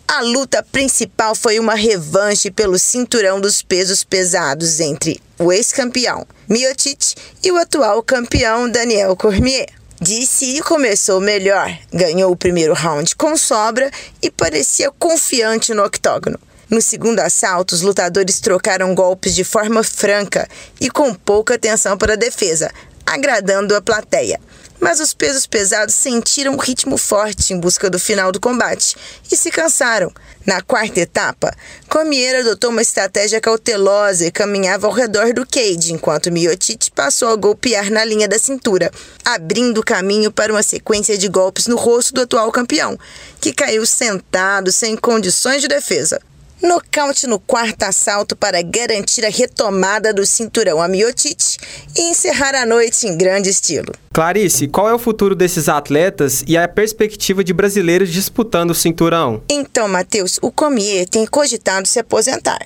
A 0.07 0.21
luta 0.21 0.61
principal 0.61 1.33
foi 1.33 1.59
uma 1.59 1.73
revanche 1.73 2.51
pelo 2.51 2.77
cinturão 2.77 3.39
dos 3.39 3.63
pesos 3.63 4.03
pesados 4.03 4.79
entre 4.79 5.19
o 5.39 5.51
ex-campeão 5.51 6.27
Miocic 6.47 7.15
e 7.41 7.51
o 7.51 7.57
atual 7.57 8.03
campeão 8.03 8.69
Daniel 8.69 9.15
Cormier. 9.15 9.82
DC 10.03 10.61
começou 10.63 11.21
melhor, 11.21 11.73
ganhou 11.93 12.29
o 12.29 12.35
primeiro 12.35 12.73
round 12.73 13.15
com 13.15 13.37
sobra 13.37 13.89
e 14.21 14.29
parecia 14.29 14.91
confiante 14.91 15.73
no 15.73 15.81
octógono. 15.81 16.37
No 16.69 16.81
segundo 16.81 17.21
assalto, 17.21 17.73
os 17.73 17.81
lutadores 17.81 18.41
trocaram 18.41 18.93
golpes 18.93 19.33
de 19.33 19.45
forma 19.45 19.81
franca 19.81 20.45
e 20.81 20.89
com 20.89 21.13
pouca 21.13 21.55
atenção 21.55 21.97
para 21.97 22.13
a 22.13 22.17
defesa, 22.17 22.69
agradando 23.05 23.73
a 23.77 23.81
plateia 23.81 24.41
mas 24.83 24.99
os 24.99 25.13
pesos 25.13 25.47
pesados 25.47 25.95
sentiram 25.95 26.55
um 26.55 26.57
ritmo 26.57 26.97
forte 26.97 27.53
em 27.53 27.59
busca 27.59 27.89
do 27.89 27.97
final 27.97 28.33
do 28.33 28.39
combate 28.39 28.97
e 29.31 29.37
se 29.37 29.49
cansaram. 29.49 30.11
Na 30.45 30.61
quarta 30.61 30.99
etapa, 30.99 31.55
Comier 31.87 32.41
adotou 32.41 32.69
uma 32.69 32.81
estratégia 32.81 33.39
cautelosa 33.39 34.25
e 34.25 34.31
caminhava 34.31 34.85
ao 34.85 34.91
redor 34.91 35.31
do 35.31 35.47
cage, 35.47 35.93
enquanto 35.93 36.29
Miocic 36.29 36.91
passou 36.91 37.29
a 37.29 37.37
golpear 37.37 37.89
na 37.89 38.03
linha 38.03 38.27
da 38.27 38.37
cintura, 38.37 38.91
abrindo 39.23 39.81
caminho 39.81 40.29
para 40.29 40.51
uma 40.51 40.61
sequência 40.61 41.17
de 41.17 41.29
golpes 41.29 41.65
no 41.65 41.77
rosto 41.77 42.15
do 42.15 42.21
atual 42.23 42.51
campeão, 42.51 42.99
que 43.39 43.53
caiu 43.53 43.85
sentado 43.85 44.69
sem 44.69 44.97
condições 44.97 45.61
de 45.61 45.69
defesa. 45.69 46.19
Nocaute 46.61 47.27
no 47.27 47.39
quarto 47.39 47.83
assalto 47.83 48.35
para 48.35 48.61
garantir 48.61 49.25
a 49.25 49.29
retomada 49.29 50.13
do 50.13 50.25
cinturão 50.25 50.81
a 50.81 50.87
Miocic 50.87 51.57
e 51.95 52.01
encerrar 52.09 52.55
a 52.55 52.65
noite 52.65 53.05
em 53.05 53.17
grande 53.17 53.49
estilo. 53.49 53.93
Clarice, 54.13 54.67
qual 54.67 54.87
é 54.87 54.93
o 54.93 54.99
futuro 54.99 55.35
desses 55.35 55.67
atletas 55.67 56.43
e 56.47 56.55
a 56.55 56.67
perspectiva 56.67 57.43
de 57.43 57.51
brasileiros 57.51 58.11
disputando 58.11 58.71
o 58.71 58.75
cinturão? 58.75 59.41
Então, 59.49 59.87
Matheus, 59.87 60.39
o 60.41 60.51
Comier 60.51 61.07
tem 61.07 61.25
cogitado 61.25 61.87
se 61.87 61.99
aposentar. 61.99 62.65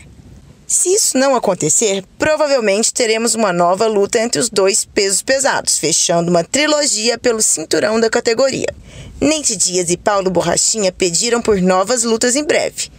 Se 0.67 0.89
isso 0.89 1.17
não 1.17 1.34
acontecer, 1.34 2.04
provavelmente 2.19 2.93
teremos 2.93 3.34
uma 3.34 3.54
nova 3.54 3.88
luta 3.88 4.19
entre 4.19 4.38
os 4.38 4.50
dois 4.50 4.84
pesos 4.84 5.21
pesados, 5.21 5.78
fechando 5.78 6.30
uma 6.30 6.43
trilogia 6.43 7.17
pelo 7.17 7.41
cinturão 7.41 8.02
da 8.02 8.10
categoria. 8.10 8.67
Nate 9.21 9.56
Dias 9.56 9.89
e 9.89 9.95
Paulo 9.95 10.30
Borrachinha 10.30 10.91
pediram 10.91 11.41
por 11.41 11.62
novas 11.62 12.04
lutas 12.04 12.36
em 12.36 12.43
breve. 12.43 12.91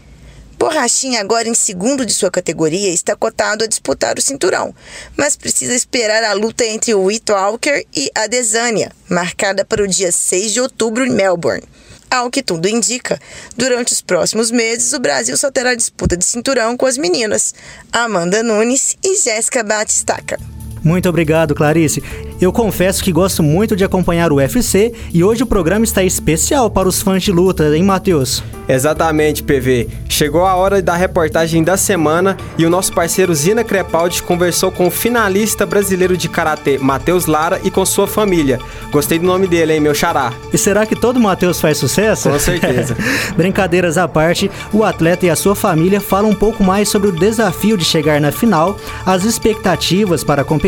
Borrachinha, 0.59 1.21
agora 1.21 1.49
em 1.49 1.55
segundo 1.55 2.05
de 2.05 2.12
sua 2.12 2.33
categoria, 2.33 2.90
está 2.90 3.14
cotado 3.14 3.62
a 3.62 3.66
disputar 3.68 4.18
o 4.18 4.23
cinturão, 4.23 4.75
mas 5.16 5.37
precisa 5.37 5.73
esperar 5.73 6.25
a 6.25 6.33
luta 6.33 6.66
entre 6.66 6.92
o 6.92 7.05
Whit 7.05 7.31
Walker 7.31 7.87
e 7.94 8.11
a 8.12 8.27
Desânia, 8.27 8.90
marcada 9.09 9.64
para 9.64 9.85
o 9.85 9.87
dia 9.87 10.11
6 10.11 10.53
de 10.53 10.61
outubro 10.61 11.07
em 11.07 11.11
Melbourne. 11.11 11.62
Ao 12.11 12.29
que 12.29 12.42
tudo 12.42 12.68
indica, 12.68 13.21
durante 13.57 13.92
os 13.92 14.01
próximos 14.01 14.51
meses 14.51 14.92
o 14.92 14.99
Brasil 14.99 15.37
só 15.37 15.49
terá 15.49 15.77
disputa 15.77 16.16
de 16.16 16.25
cinturão 16.25 16.77
com 16.77 16.87
as 16.87 16.99
meninas 16.99 17.55
Amanda 17.92 18.42
Nunes 18.42 18.97
e 19.05 19.16
Jéssica 19.16 19.62
Batistaca. 19.62 20.58
Muito 20.82 21.08
obrigado, 21.08 21.54
Clarice. 21.54 22.02
Eu 22.40 22.52
confesso 22.52 23.02
que 23.02 23.10
gosto 23.10 23.42
muito 23.42 23.74
de 23.74 23.84
acompanhar 23.84 24.30
o 24.30 24.36
UFC 24.36 24.92
e 25.12 25.24
hoje 25.24 25.42
o 25.42 25.46
programa 25.46 25.84
está 25.84 26.04
especial 26.04 26.70
para 26.70 26.88
os 26.88 27.02
fãs 27.02 27.22
de 27.22 27.32
luta, 27.32 27.76
hein, 27.76 27.82
Matheus? 27.82 28.42
Exatamente, 28.68 29.42
PV. 29.42 29.88
Chegou 30.08 30.44
a 30.44 30.54
hora 30.54 30.80
da 30.80 30.94
reportagem 30.94 31.64
da 31.64 31.76
semana 31.76 32.36
e 32.56 32.64
o 32.64 32.70
nosso 32.70 32.92
parceiro 32.92 33.34
Zina 33.34 33.64
Crepaldi 33.64 34.22
conversou 34.22 34.70
com 34.70 34.86
o 34.86 34.90
finalista 34.90 35.66
brasileiro 35.66 36.16
de 36.16 36.28
karatê, 36.28 36.78
Matheus 36.78 37.26
Lara, 37.26 37.60
e 37.64 37.70
com 37.70 37.84
sua 37.84 38.06
família. 38.06 38.60
Gostei 38.92 39.18
do 39.18 39.26
nome 39.26 39.46
dele, 39.46 39.74
hein, 39.74 39.80
meu 39.80 39.94
xará. 39.94 40.32
E 40.52 40.58
será 40.58 40.86
que 40.86 40.94
todo 40.94 41.18
Matheus 41.18 41.60
faz 41.60 41.78
sucesso? 41.78 42.30
Com 42.30 42.38
certeza. 42.38 42.96
Brincadeiras 43.36 43.98
à 43.98 44.06
parte, 44.06 44.50
o 44.72 44.84
atleta 44.84 45.26
e 45.26 45.30
a 45.30 45.36
sua 45.36 45.54
família 45.54 46.00
falam 46.00 46.30
um 46.30 46.34
pouco 46.34 46.62
mais 46.62 46.88
sobre 46.88 47.08
o 47.08 47.12
desafio 47.12 47.76
de 47.76 47.84
chegar 47.84 48.20
na 48.20 48.30
final, 48.30 48.76
as 49.04 49.24
expectativas 49.24 50.22
para 50.22 50.42
a 50.42 50.44
competição 50.44 50.67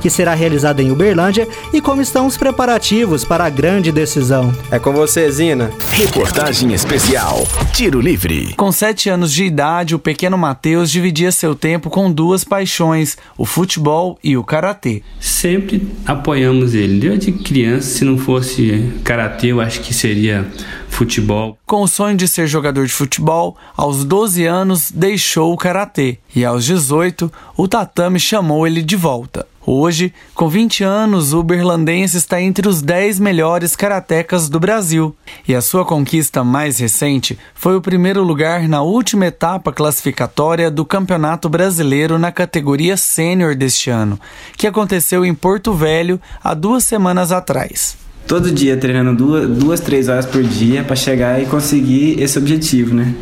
que 0.00 0.10
será 0.10 0.34
realizada 0.34 0.82
em 0.82 0.90
Uberlândia 0.90 1.48
e 1.72 1.80
como 1.80 2.02
estão 2.02 2.26
os 2.26 2.36
preparativos 2.36 3.24
para 3.24 3.44
a 3.44 3.50
grande 3.50 3.92
decisão. 3.92 4.52
É 4.70 4.78
com 4.78 4.92
você, 4.92 5.30
Zina. 5.30 5.70
Reportagem 5.90 6.72
especial. 6.72 7.46
Tiro 7.72 8.00
Livre. 8.00 8.54
Com 8.54 8.70
sete 8.70 9.08
anos 9.08 9.32
de 9.32 9.44
idade, 9.44 9.94
o 9.94 9.98
pequeno 9.98 10.38
Matheus 10.38 10.90
dividia 10.90 11.32
seu 11.32 11.54
tempo 11.54 11.90
com 11.90 12.10
duas 12.10 12.44
paixões, 12.44 13.16
o 13.36 13.44
futebol 13.44 14.18
e 14.22 14.36
o 14.36 14.44
karatê. 14.44 15.02
Sempre 15.20 15.88
apoiamos 16.06 16.74
ele. 16.74 16.98
Desde 16.98 17.32
criança, 17.32 17.88
se 17.88 18.04
não 18.04 18.18
fosse 18.18 18.92
karatê, 19.04 19.48
eu 19.48 19.60
acho 19.60 19.80
que 19.80 19.92
seria 19.92 20.46
futebol. 20.88 21.58
Com 21.66 21.82
o 21.82 21.88
sonho 21.88 22.16
de 22.16 22.26
ser 22.26 22.46
jogador 22.46 22.86
de 22.86 22.92
futebol, 22.92 23.56
aos 23.76 24.04
12 24.04 24.44
anos 24.44 24.90
deixou 24.90 25.52
o 25.52 25.56
karatê 25.56 26.18
e 26.36 26.44
aos 26.44 26.64
18 26.66 27.32
o 27.56 27.66
tatame 27.66 28.20
chamou 28.20 28.66
ele 28.66 28.82
de 28.82 28.94
volta. 28.94 29.46
Hoje, 29.68 30.14
com 30.32 30.48
20 30.48 30.84
anos, 30.84 31.32
o 31.32 31.42
berlandense 31.42 32.16
está 32.16 32.40
entre 32.40 32.68
os 32.68 32.80
10 32.80 33.18
melhores 33.18 33.74
karatecas 33.74 34.48
do 34.48 34.60
Brasil. 34.60 35.16
E 35.48 35.56
a 35.56 35.60
sua 35.60 35.84
conquista 35.84 36.44
mais 36.44 36.78
recente 36.78 37.36
foi 37.52 37.74
o 37.74 37.80
primeiro 37.80 38.22
lugar 38.22 38.68
na 38.68 38.82
última 38.82 39.26
etapa 39.26 39.72
classificatória 39.72 40.70
do 40.70 40.84
Campeonato 40.84 41.48
Brasileiro 41.48 42.16
na 42.16 42.30
categoria 42.30 42.96
sênior 42.96 43.56
deste 43.56 43.90
ano, 43.90 44.20
que 44.56 44.68
aconteceu 44.68 45.24
em 45.24 45.34
Porto 45.34 45.72
Velho 45.72 46.20
há 46.44 46.54
duas 46.54 46.84
semanas 46.84 47.32
atrás 47.32 47.96
todo 48.26 48.50
dia 48.50 48.76
treinando 48.76 49.14
duas, 49.14 49.48
duas 49.48 49.80
três 49.80 50.08
horas 50.08 50.26
por 50.26 50.42
dia 50.42 50.82
para 50.82 50.96
chegar 50.96 51.40
e 51.40 51.46
conseguir 51.46 52.20
esse 52.20 52.36
objetivo, 52.36 52.92
né? 52.92 53.14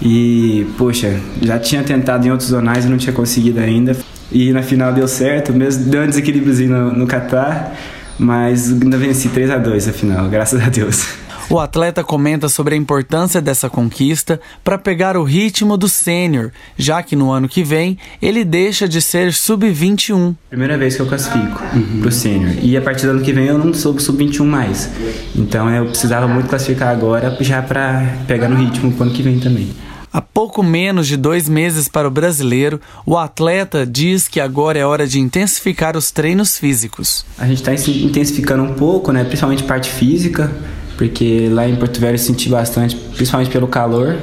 E, 0.00 0.66
poxa, 0.76 1.18
já 1.40 1.58
tinha 1.58 1.82
tentado 1.82 2.26
em 2.26 2.30
outros 2.30 2.50
zonais 2.50 2.84
e 2.84 2.88
não 2.88 2.98
tinha 2.98 3.12
conseguido 3.12 3.60
ainda. 3.60 3.96
E 4.30 4.52
na 4.52 4.62
final 4.62 4.92
deu 4.92 5.06
certo, 5.08 5.52
mesmo 5.52 5.84
deu 5.84 6.02
um 6.02 6.06
desequilíbriozinho 6.06 6.70
no, 6.70 6.92
no 6.92 7.06
Qatar, 7.06 7.72
mas 8.18 8.70
ainda 8.70 8.98
venci 8.98 9.28
3 9.28 9.50
a 9.50 9.58
2 9.58 9.88
a 9.88 9.92
final, 9.92 10.28
graças 10.28 10.60
a 10.60 10.68
Deus. 10.68 11.06
O 11.48 11.60
atleta 11.60 12.02
comenta 12.02 12.48
sobre 12.48 12.74
a 12.74 12.76
importância 12.76 13.40
dessa 13.40 13.70
conquista 13.70 14.40
para 14.64 14.76
pegar 14.76 15.16
o 15.16 15.22
ritmo 15.22 15.76
do 15.76 15.88
sênior, 15.88 16.50
já 16.76 17.04
que 17.04 17.14
no 17.14 17.30
ano 17.30 17.48
que 17.48 17.62
vem 17.62 17.96
ele 18.20 18.44
deixa 18.44 18.88
de 18.88 19.00
ser 19.00 19.32
sub-21. 19.32 20.34
Primeira 20.50 20.76
vez 20.76 20.96
que 20.96 21.02
eu 21.02 21.06
classifico 21.06 21.62
uhum. 21.72 22.00
pro 22.00 22.10
sênior. 22.10 22.52
E 22.60 22.76
a 22.76 22.82
partir 22.82 23.06
do 23.06 23.12
ano 23.12 23.22
que 23.22 23.32
vem 23.32 23.46
eu 23.46 23.58
não 23.58 23.72
sou 23.72 23.96
sub-21 23.96 24.44
mais. 24.44 24.90
Então 25.36 25.70
eu 25.70 25.86
precisava 25.86 26.26
muito 26.26 26.48
classificar 26.48 26.88
agora 26.88 27.36
já 27.40 27.62
para 27.62 28.04
pegar 28.26 28.48
no 28.48 28.56
ritmo 28.56 28.90
pro 28.92 29.04
ano 29.04 29.12
que 29.12 29.22
vem 29.22 29.38
também. 29.38 29.70
Há 30.16 30.22
pouco 30.22 30.62
menos 30.62 31.06
de 31.06 31.14
dois 31.14 31.46
meses 31.46 31.88
para 31.88 32.08
o 32.08 32.10
brasileiro, 32.10 32.80
o 33.04 33.18
atleta 33.18 33.84
diz 33.84 34.26
que 34.26 34.40
agora 34.40 34.78
é 34.78 34.86
hora 34.86 35.06
de 35.06 35.20
intensificar 35.20 35.94
os 35.94 36.10
treinos 36.10 36.56
físicos. 36.56 37.26
A 37.36 37.46
gente 37.46 37.58
está 37.58 37.74
intensificando 37.74 38.62
um 38.62 38.72
pouco, 38.72 39.12
né? 39.12 39.24
principalmente 39.24 39.62
parte 39.64 39.90
física 39.90 40.50
porque 40.96 41.48
lá 41.50 41.68
em 41.68 41.76
Porto 41.76 42.00
Velho 42.00 42.14
eu 42.14 42.18
senti 42.18 42.48
bastante, 42.48 42.96
principalmente 42.96 43.50
pelo 43.50 43.68
calor, 43.68 44.16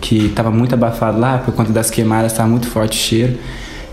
que 0.00 0.26
estava 0.26 0.50
muito 0.50 0.74
abafado 0.74 1.18
lá, 1.18 1.38
por 1.38 1.52
conta 1.54 1.72
das 1.72 1.90
queimadas, 1.90 2.32
estava 2.32 2.48
muito 2.48 2.68
forte 2.68 2.96
o 2.96 3.00
cheiro. 3.02 3.38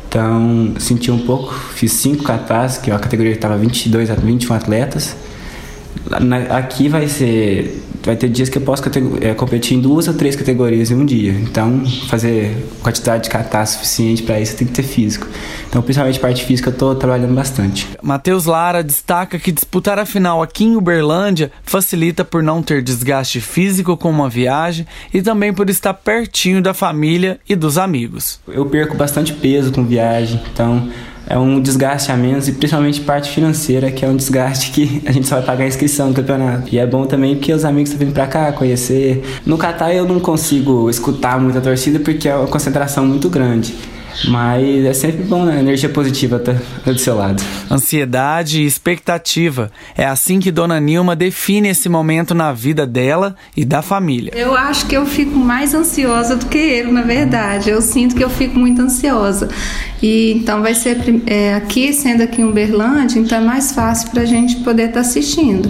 Então, 0.07 0.73
senti 0.79 1.11
um 1.11 1.19
pouco, 1.25 1.53
fiz 1.53 1.91
cinco 1.93 2.23
catas, 2.23 2.77
que 2.77 2.91
é 2.91 2.93
a 2.93 2.99
categoria 2.99 3.33
estava 3.33 3.57
22 3.57 4.09
a 4.09 4.13
21 4.13 4.53
atletas. 4.55 5.15
Aqui 6.49 6.87
vai 6.87 7.07
ser 7.07 7.83
vai 8.07 8.15
ter 8.15 8.29
dias 8.29 8.47
que 8.47 8.57
eu 8.57 8.61
posso 8.61 8.81
é, 9.19 9.33
competir 9.33 9.77
em 9.77 9.81
duas 9.81 10.07
ou 10.07 10.13
três 10.13 10.33
categorias 10.33 10.89
em 10.89 10.95
um 10.95 11.05
dia. 11.05 11.33
Então, 11.33 11.85
fazer 12.07 12.55
quantidade 12.81 13.25
de 13.25 13.29
catar 13.29 13.65
suficiente 13.65 14.23
para 14.23 14.39
isso 14.39 14.55
tem 14.55 14.65
que 14.65 14.73
ter 14.73 14.83
físico. 14.83 15.27
Então, 15.67 15.81
principalmente 15.81 16.17
parte 16.17 16.45
física, 16.45 16.69
eu 16.69 16.73
estou 16.73 16.95
trabalhando 16.95 17.35
bastante. 17.35 17.85
Matheus 18.01 18.45
Lara 18.45 18.81
destaca 18.81 19.37
que 19.37 19.51
disputar 19.51 19.99
a 19.99 20.05
final 20.05 20.41
aqui 20.41 20.63
em 20.63 20.77
Uberlândia 20.77 21.51
facilita 21.63 22.23
por 22.23 22.41
não 22.41 22.63
ter 22.63 22.81
desgaste 22.81 23.41
físico 23.41 23.97
com 23.97 24.09
uma 24.09 24.29
viagem 24.29 24.87
e 25.13 25.21
também 25.21 25.53
por 25.53 25.69
estar 25.69 25.93
pertinho 25.93 26.61
da 26.61 26.73
família 26.73 27.41
e 27.47 27.57
dos 27.57 27.77
amigos. 27.77 28.39
Eu 28.47 28.65
perco 28.67 28.95
bastante 28.95 29.33
peso 29.33 29.73
com 29.73 29.83
viagem, 29.83 30.41
então 30.53 30.89
é 31.29 31.37
um 31.37 31.59
desgaste 31.59 32.11
a 32.11 32.15
menos 32.15 32.47
e 32.47 32.53
principalmente 32.53 33.01
parte 33.01 33.29
financeira, 33.29 33.91
que 33.91 34.05
é 34.05 34.07
um 34.07 34.15
desgaste 34.15 34.71
que 34.71 35.01
a 35.05 35.11
gente 35.11 35.27
só 35.27 35.35
vai 35.35 35.45
pagar 35.45 35.63
a 35.65 35.67
inscrição 35.67 36.09
do 36.09 36.15
campeonato. 36.15 36.73
E 36.73 36.79
é 36.79 36.87
bom 36.87 37.05
também 37.05 37.35
porque 37.35 37.51
os 37.53 37.65
amigos 37.65 37.91
estão 37.91 38.05
vindo 38.05 38.13
pra 38.13 38.27
cá 38.27 38.51
conhecer. 38.51 39.23
No 39.45 39.57
Catar 39.57 39.93
eu 39.93 40.05
não 40.05 40.19
consigo 40.19 40.89
escutar 40.89 41.39
muita 41.39 41.59
torcida 41.59 41.99
porque 41.99 42.29
é 42.29 42.35
uma 42.35 42.47
concentração 42.47 43.05
muito 43.05 43.29
grande. 43.29 43.75
Mas 44.25 44.85
é 44.85 44.93
sempre 44.93 45.23
bom, 45.23 45.45
né? 45.45 45.59
Energia 45.59 45.89
positiva 45.89 46.39
tá, 46.39 46.55
tá 46.83 46.91
do 46.91 46.99
seu 46.99 47.15
lado. 47.15 47.43
Ansiedade 47.69 48.61
e 48.61 48.65
expectativa. 48.65 49.71
É 49.95 50.05
assim 50.05 50.39
que 50.39 50.51
Dona 50.51 50.79
Nilma 50.79 51.15
define 51.15 51.69
esse 51.69 51.87
momento 51.87 52.33
na 52.33 52.51
vida 52.51 52.85
dela 52.85 53.35
e 53.55 53.63
da 53.63 53.81
família. 53.81 54.33
Eu 54.35 54.55
acho 54.55 54.87
que 54.87 54.95
eu 54.95 55.05
fico 55.05 55.37
mais 55.37 55.73
ansiosa 55.73 56.35
do 56.35 56.47
que 56.47 56.57
ele, 56.57 56.91
na 56.91 57.03
verdade. 57.03 57.69
Eu 57.69 57.81
sinto 57.81 58.15
que 58.15 58.23
eu 58.23 58.29
fico 58.29 58.57
muito 58.57 58.81
ansiosa. 58.81 59.49
E 60.01 60.33
então 60.33 60.61
vai 60.61 60.73
ser 60.73 60.97
é, 61.25 61.55
aqui, 61.55 61.91
sendo 61.93 62.21
aqui 62.23 62.41
em 62.41 62.45
Uberlândia, 62.45 63.19
então 63.19 63.37
é 63.37 63.41
mais 63.41 63.71
fácil 63.71 64.11
para 64.11 64.21
a 64.21 64.25
gente 64.25 64.57
poder 64.57 64.83
estar 64.83 64.93
tá 64.95 64.99
assistindo. 65.01 65.69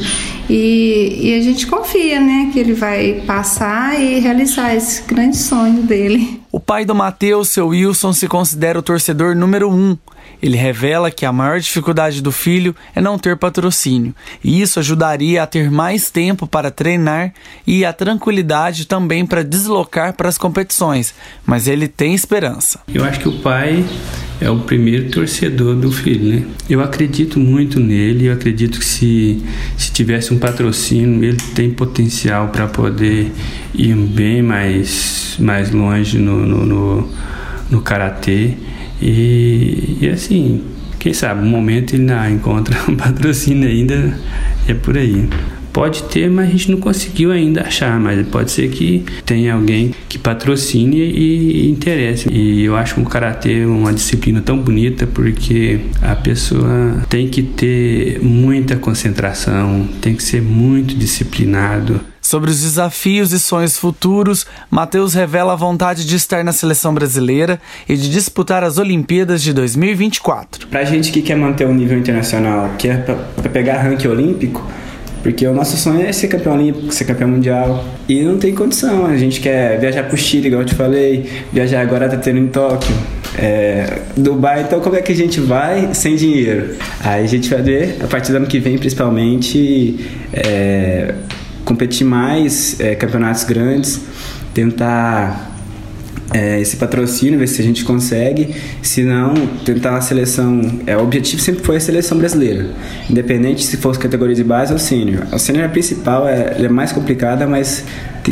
E, 0.50 1.20
e 1.22 1.36
a 1.36 1.42
gente 1.42 1.68
confia, 1.68 2.20
né, 2.20 2.50
que 2.52 2.60
ele 2.60 2.74
vai 2.74 3.24
passar 3.26 4.00
e 4.00 4.20
realizar 4.20 4.74
esse 4.74 5.04
grande 5.04 5.38
sonho 5.38 5.84
dele. 5.84 6.42
O 6.58 6.60
pai 6.60 6.84
do 6.84 6.96
Matheus, 6.96 7.50
seu 7.50 7.68
Wilson, 7.68 8.12
se 8.14 8.28
considera 8.28 8.80
o 8.80 8.82
torcedor 8.82 9.36
número 9.36 9.70
um. 9.70 9.96
Ele 10.42 10.56
revela 10.56 11.10
que 11.10 11.26
a 11.26 11.34
maior 11.34 11.60
dificuldade 11.60 12.22
do 12.22 12.32
filho 12.32 12.76
é 12.96 13.02
não 13.02 13.18
ter 13.18 13.36
patrocínio, 13.38 14.14
e 14.44 14.62
isso 14.62 14.80
ajudaria 14.80 15.42
a 15.42 15.48
ter 15.48 15.72
mais 15.72 16.12
tempo 16.12 16.46
para 16.46 16.70
treinar 16.70 17.34
e 17.66 17.84
a 17.84 17.92
tranquilidade 17.92 18.86
também 18.86 19.26
para 19.26 19.44
deslocar 19.44 20.14
para 20.14 20.30
as 20.30 20.38
competições, 20.38 21.14
mas 21.46 21.68
ele 21.68 21.88
tem 21.88 22.14
esperança. 22.14 22.80
Eu 22.94 23.04
acho 23.04 23.20
que 23.20 23.30
o 23.30 23.40
pai 23.40 23.84
é 24.40 24.50
o 24.50 24.60
primeiro 24.60 25.10
torcedor 25.10 25.76
do 25.76 25.92
filho, 25.92 26.30
né? 26.30 26.44
Eu 26.70 26.82
acredito 26.82 27.40
muito 27.40 27.80
nele, 27.80 28.28
eu 28.28 28.34
acredito 28.34 28.80
que 28.80 28.86
se, 28.86 29.44
se 29.76 29.92
tivesse 29.92 30.34
um 30.34 30.38
patrocínio, 30.38 31.24
ele 31.24 31.38
tem 31.56 31.72
potencial 31.72 32.50
para 32.50 32.68
poder 32.68 33.32
ir 33.74 33.96
bem 33.96 34.42
mais, 34.44 35.36
mais 35.40 35.72
longe 35.72 36.20
no, 36.20 36.46
no, 36.46 36.66
no, 36.66 37.10
no 37.70 37.82
karatê. 37.82 38.54
E, 39.02 39.98
e 40.02 40.10
assim, 40.10 40.62
quem 41.00 41.14
sabe, 41.14 41.42
um 41.42 41.50
momento 41.50 41.94
ele 41.94 42.04
não 42.04 42.30
encontra 42.30 42.78
um 42.90 42.96
patrocínio 42.96 43.68
ainda, 43.68 44.18
é 44.68 44.74
por 44.74 44.98
aí. 44.98 45.28
Pode 45.72 46.04
ter, 46.06 46.28
mas 46.28 46.48
a 46.48 46.52
gente 46.52 46.72
não 46.72 46.80
conseguiu 46.80 47.32
ainda 47.32 47.62
achar, 47.62 48.00
mas 48.00 48.28
pode 48.30 48.50
ser 48.50 48.68
que 48.70 49.06
tenha 49.24 49.54
alguém 49.54 49.94
que 50.10 50.18
patrocine 50.18 50.98
e, 50.98 51.68
e 51.68 51.70
interesse. 51.70 52.28
E 52.34 52.64
eu 52.64 52.76
acho 52.76 53.00
o 53.00 53.06
karatê 53.06 53.64
uma 53.64 53.94
disciplina 53.94 54.42
tão 54.42 54.58
bonita 54.58 55.06
porque 55.06 55.82
a 56.02 56.16
pessoa 56.16 57.04
tem 57.08 57.28
que 57.28 57.44
ter 57.44 58.20
muita 58.24 58.76
concentração, 58.76 59.88
tem 60.02 60.16
que 60.16 60.24
ser 60.24 60.42
muito 60.42 60.96
disciplinado. 60.96 62.02
Sobre 62.28 62.52
os 62.52 62.62
desafios 62.62 63.32
e 63.32 63.40
sonhos 63.40 63.78
futuros, 63.78 64.46
Matheus 64.70 65.14
revela 65.14 65.54
a 65.54 65.56
vontade 65.56 66.06
de 66.06 66.18
estar 66.18 66.44
na 66.44 66.52
seleção 66.52 66.94
brasileira 66.94 67.58
e 67.88 67.96
de 67.96 68.10
disputar 68.10 68.66
as 68.66 68.78
Olimpíadas 68.78 69.42
de 69.42 69.54
2024. 69.54 70.68
Pra 70.68 70.84
gente 70.84 71.10
que 71.10 71.22
quer 71.22 71.38
manter 71.38 71.66
o 71.66 71.74
nível 71.74 71.98
internacional, 71.98 72.72
quer 72.78 73.06
é 73.42 73.48
pegar 73.48 73.82
ranking 73.82 74.10
olímpico, 74.10 74.62
porque 75.24 75.48
o 75.48 75.54
nosso 75.54 75.78
sonho 75.78 76.06
é 76.06 76.12
ser 76.12 76.28
campeão 76.28 76.56
olímpico, 76.56 76.92
ser 76.92 77.06
campeão 77.06 77.30
mundial. 77.30 77.86
E 78.10 78.22
não 78.22 78.38
tem 78.38 78.54
condição. 78.54 79.06
A 79.06 79.16
gente 79.16 79.40
quer 79.40 79.80
viajar 79.80 80.04
pro 80.04 80.18
Chile, 80.18 80.48
igual 80.48 80.64
eu 80.64 80.68
te 80.68 80.76
falei. 80.76 81.30
Viajar 81.54 81.80
agora 81.80 82.10
tá 82.10 82.18
tendo 82.18 82.40
em 82.40 82.48
Tóquio. 82.48 82.94
É, 83.38 84.00
Dubai, 84.18 84.64
então 84.64 84.82
como 84.82 84.98
é 84.98 85.02
que 85.02 85.14
a 85.14 85.16
gente 85.16 85.40
vai 85.40 85.94
sem 85.94 86.18
dinheiro? 86.18 86.76
Aí 87.00 87.24
a 87.24 87.28
gente 87.28 87.50
vai 87.50 87.62
ver, 87.62 88.00
a 88.04 88.08
partir 88.08 88.34
do 88.34 88.38
ano 88.40 88.48
que 88.48 88.60
vem, 88.60 88.78
principalmente, 88.78 89.98
é, 90.34 91.14
competir 91.68 92.08
mais 92.08 92.80
é, 92.80 92.96
campeonatos 92.96 93.44
grandes, 93.44 94.00
tentar 94.54 95.52
é, 96.34 96.60
esse 96.62 96.78
patrocínio, 96.78 97.38
ver 97.38 97.48
se 97.48 97.62
a 97.62 97.64
gente 97.64 97.84
consegue. 97.84 98.56
Se 98.82 99.04
não, 99.04 99.34
tentar 99.66 99.98
a 99.98 100.02
seleção. 100.02 100.62
É, 100.88 100.96
o 100.96 101.04
objetivo 101.04 101.42
sempre 101.42 101.64
foi 101.64 101.76
a 101.76 101.80
seleção 101.80 102.18
brasileira, 102.18 102.70
independente 103.10 103.66
se 103.66 103.76
fosse 103.78 104.00
categoria 104.00 104.36
de 104.36 104.46
base 104.46 104.72
ou 104.72 104.80
sênior. 104.80 105.28
A 105.30 105.38
sênior 105.38 105.66
é 105.66 105.68
a 105.68 105.70
principal, 105.70 106.28
é, 106.28 106.56
é 106.58 106.70
mais 106.70 106.94
complicada, 106.94 107.46
mas 107.46 107.84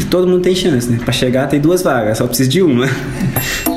todo 0.10 0.28
mundo 0.28 0.42
tem 0.42 0.56
chance, 0.56 0.90
né? 0.90 0.98
Para 1.04 1.14
chegar 1.14 1.48
tem 1.48 1.60
duas 1.60 1.82
vagas, 1.82 2.18
só 2.18 2.28
precisa 2.28 2.50
de 2.50 2.62
uma. 2.62 2.88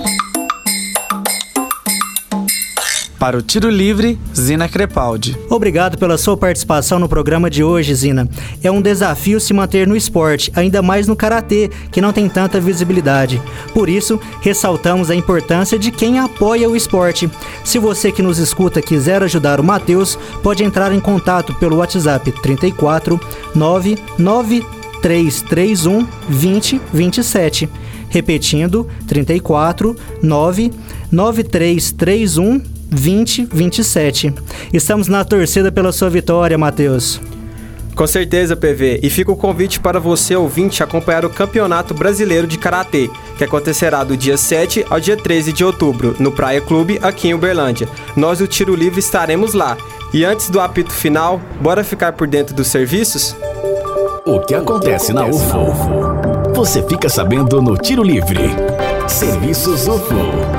Para 3.18 3.36
o 3.36 3.42
Tiro 3.42 3.68
Livre, 3.68 4.16
Zina 4.32 4.68
Crepaldi. 4.68 5.36
Obrigado 5.50 5.98
pela 5.98 6.16
sua 6.16 6.36
participação 6.36 7.00
no 7.00 7.08
programa 7.08 7.50
de 7.50 7.64
hoje, 7.64 7.92
Zina. 7.92 8.28
É 8.62 8.70
um 8.70 8.80
desafio 8.80 9.40
se 9.40 9.52
manter 9.52 9.88
no 9.88 9.96
esporte, 9.96 10.52
ainda 10.54 10.80
mais 10.82 11.08
no 11.08 11.16
karatê, 11.16 11.68
que 11.90 12.00
não 12.00 12.12
tem 12.12 12.28
tanta 12.28 12.60
visibilidade. 12.60 13.42
Por 13.74 13.88
isso, 13.88 14.20
ressaltamos 14.40 15.10
a 15.10 15.16
importância 15.16 15.76
de 15.76 15.90
quem 15.90 16.20
apoia 16.20 16.70
o 16.70 16.76
esporte. 16.76 17.28
Se 17.64 17.80
você 17.80 18.12
que 18.12 18.22
nos 18.22 18.38
escuta 18.38 18.80
quiser 18.80 19.20
ajudar 19.24 19.58
o 19.58 19.64
Matheus, 19.64 20.16
pode 20.40 20.62
entrar 20.62 20.92
em 20.92 21.00
contato 21.00 21.52
pelo 21.54 21.78
WhatsApp 21.78 22.30
34 22.40 23.20
99 23.52 24.64
331 25.02 26.06
2027. 26.28 27.68
Repetindo, 28.10 28.86
34 29.08 29.96
99331 30.22 32.58
2027. 32.58 32.77
Estamos 34.72 35.08
na 35.08 35.24
torcida 35.24 35.70
pela 35.70 35.92
sua 35.92 36.08
vitória, 36.08 36.56
Matheus. 36.56 37.20
Com 37.98 38.06
certeza, 38.06 38.54
PV. 38.54 39.00
E 39.02 39.10
fica 39.10 39.32
o 39.32 39.36
convite 39.36 39.80
para 39.80 39.98
você, 39.98 40.36
ouvinte, 40.36 40.84
acompanhar 40.84 41.24
o 41.24 41.30
Campeonato 41.30 41.92
Brasileiro 41.92 42.46
de 42.46 42.56
Karatê, 42.56 43.10
que 43.36 43.42
acontecerá 43.42 44.04
do 44.04 44.16
dia 44.16 44.36
7 44.36 44.86
ao 44.88 45.00
dia 45.00 45.16
13 45.16 45.52
de 45.52 45.64
outubro, 45.64 46.14
no 46.20 46.30
Praia 46.30 46.60
Clube, 46.60 47.00
aqui 47.02 47.26
em 47.26 47.34
Uberlândia. 47.34 47.88
Nós, 48.14 48.38
do 48.38 48.46
Tiro 48.46 48.76
Livre, 48.76 49.00
estaremos 49.00 49.52
lá. 49.52 49.76
E 50.14 50.24
antes 50.24 50.48
do 50.48 50.60
apito 50.60 50.92
final, 50.92 51.40
bora 51.60 51.82
ficar 51.82 52.12
por 52.12 52.28
dentro 52.28 52.54
dos 52.54 52.68
serviços? 52.68 53.34
O 54.24 54.38
que 54.40 54.54
acontece 54.54 55.12
na 55.12 55.26
UFO? 55.26 56.54
Você 56.54 56.82
fica 56.84 57.08
sabendo 57.08 57.60
no 57.60 57.76
Tiro 57.76 58.04
Livre. 58.04 58.38
Serviços 59.08 59.88
UFO. 59.88 60.57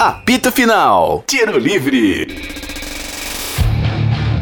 Apito 0.01 0.53
Final. 0.53 1.25
Tiro 1.27 1.59
livre. 1.59 2.49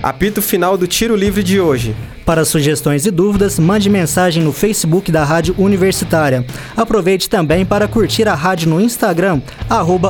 Apito 0.03 0.41
final 0.41 0.79
do 0.79 0.87
tiro 0.87 1.17
livre 1.17 1.43
de 1.43 1.59
hoje. 1.59 1.97
Para 2.27 2.45
sugestões 2.45 3.07
e 3.07 3.13
dúvidas, 3.13 3.57
mande 3.57 3.89
mensagem 3.89 4.43
no 4.43 4.53
Facebook 4.53 5.13
da 5.13 5.23
Rádio 5.23 5.55
Universitária. 5.57 6.45
Aproveite 6.77 7.31
também 7.31 7.65
para 7.65 7.87
curtir 7.87 8.27
a 8.27 8.35
rádio 8.35 8.69
no 8.69 8.81
Instagram, 8.81 9.41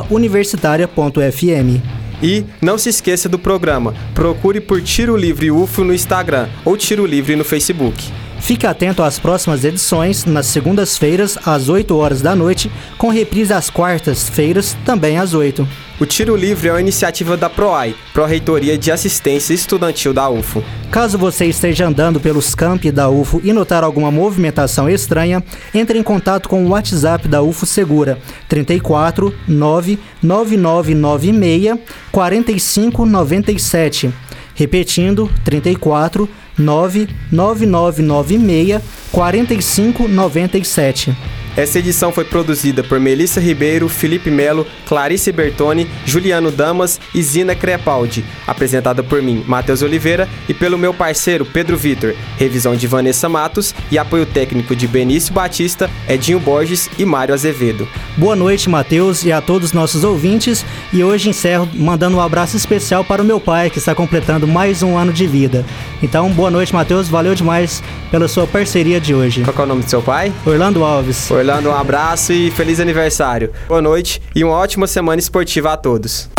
universitária.fm. 0.09 1.79
E 2.21 2.43
não 2.59 2.75
se 2.75 2.89
esqueça 2.89 3.29
do 3.29 3.37
programa. 3.37 3.93
Procure 4.15 4.59
por 4.59 4.81
Tiro 4.81 5.15
Livre 5.15 5.51
UFO 5.51 5.83
no 5.83 5.93
Instagram 5.93 6.49
ou 6.65 6.75
Tiro 6.75 7.05
Livre 7.05 7.35
no 7.35 7.45
Facebook. 7.45 8.11
Fique 8.39 8.65
atento 8.65 9.03
às 9.03 9.19
próximas 9.19 9.63
edições, 9.63 10.25
nas 10.25 10.47
segundas-feiras, 10.47 11.37
às 11.45 11.69
8 11.69 11.95
horas 11.95 12.19
da 12.19 12.35
noite, 12.35 12.71
com 12.97 13.09
reprise 13.09 13.53
às 13.53 13.69
quartas-feiras, 13.69 14.75
também 14.83 15.19
às 15.19 15.35
8. 15.35 15.67
O 15.99 16.05
Tiro 16.05 16.35
Livre 16.35 16.67
é 16.67 16.71
uma 16.71 16.79
iniciativa 16.79 17.35
da 17.35 17.49
PROAI, 17.49 17.95
Pró-Reitoria 18.13 18.77
de 18.77 18.91
Assistência 18.91 19.51
Estudantil 19.51 20.13
da 20.13 20.29
UFO. 20.29 20.63
Caso 20.91 21.17
você 21.17 21.47
esteja 21.47 21.87
andando 21.87 22.19
pelos 22.19 22.53
campi 22.53 22.91
da 22.91 23.09
UFO 23.09 23.41
e 23.43 23.51
notar 23.51 23.83
alguma 23.83 24.11
movimentação 24.11 24.87
estranha, 24.87 25.43
entre 25.73 25.97
em 25.97 26.03
contato 26.03 26.47
com 26.47 26.63
o 26.63 26.69
WhatsApp 26.69 27.27
da 27.27 27.41
UFO 27.41 27.65
Segura, 27.65 28.19
34 28.47 29.33
99996 29.47 31.79
4597. 32.11 34.13
Repetindo, 34.53 35.27
34 35.43 36.29
99996 36.59 38.83
4597. 39.11 41.17
Essa 41.57 41.79
edição 41.79 42.11
foi 42.11 42.23
produzida 42.23 42.83
por 42.83 42.99
Melissa 42.99 43.39
Ribeiro, 43.41 43.89
Felipe 43.89 44.29
Melo, 44.29 44.67
Clarice 44.85 45.31
Bertoni, 45.31 45.87
Juliano 46.05 46.51
Damas 46.51 47.01
e 47.15 47.23
Zina 47.23 47.55
Crepaldi. 47.55 48.23
Apresentada 48.45 49.01
por 49.01 49.23
mim, 49.23 49.43
Matheus 49.47 49.81
Oliveira, 49.81 50.29
e 50.47 50.53
pelo 50.53 50.77
meu 50.77 50.93
parceiro 50.93 51.43
Pedro 51.47 51.75
Vitor. 51.75 52.13
Revisão 52.37 52.75
de 52.75 52.85
Vanessa 52.85 53.27
Matos 53.27 53.73
e 53.89 53.97
apoio 53.97 54.27
técnico 54.27 54.75
de 54.75 54.87
Benício 54.87 55.33
Batista, 55.33 55.89
Edinho 56.07 56.39
Borges 56.39 56.91
e 56.95 57.03
Mário 57.03 57.33
Azevedo. 57.33 57.87
Boa 58.15 58.35
noite, 58.35 58.69
Matheus, 58.69 59.25
e 59.25 59.31
a 59.31 59.41
todos 59.41 59.69
os 59.69 59.73
nossos 59.73 60.03
ouvintes. 60.03 60.63
E 60.93 61.03
hoje 61.03 61.27
encerro 61.27 61.67
mandando 61.73 62.17
um 62.17 62.21
abraço 62.21 62.55
especial 62.55 63.03
para 63.03 63.23
o 63.23 63.25
meu 63.25 63.39
pai, 63.39 63.71
que 63.71 63.79
está 63.79 63.95
completando 63.95 64.47
mais 64.47 64.83
um 64.83 64.95
ano 64.95 65.11
de 65.11 65.25
vida. 65.25 65.65
Então, 66.03 66.29
boa 66.29 66.51
noite, 66.51 66.71
Matheus. 66.71 67.09
Valeu 67.09 67.33
demais 67.33 67.81
pela 68.11 68.27
sua 68.27 68.45
parceria 68.45 69.01
de 69.01 69.15
hoje. 69.15 69.41
Qual 69.41 69.57
é 69.57 69.61
o 69.63 69.65
nome 69.65 69.81
do 69.81 69.89
seu 69.89 70.03
pai? 70.03 70.31
Orlando 70.45 70.83
Alves. 70.83 71.31
Orlando 71.31 71.46
Orlando, 71.47 71.69
um 71.69 71.73
abraço 71.73 72.33
e 72.33 72.51
feliz 72.51 72.77
aniversário. 72.77 73.53
Boa 73.69 73.81
noite 73.81 74.21
e 74.35 74.43
uma 74.43 74.53
ótima 74.53 74.85
semana 74.85 75.17
esportiva 75.17 75.71
a 75.71 75.77
todos. 75.77 76.29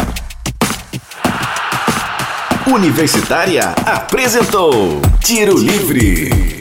Universitária 2.67 3.71
apresentou 3.87 5.01
Tiro 5.25 5.57
Livre. 5.57 6.61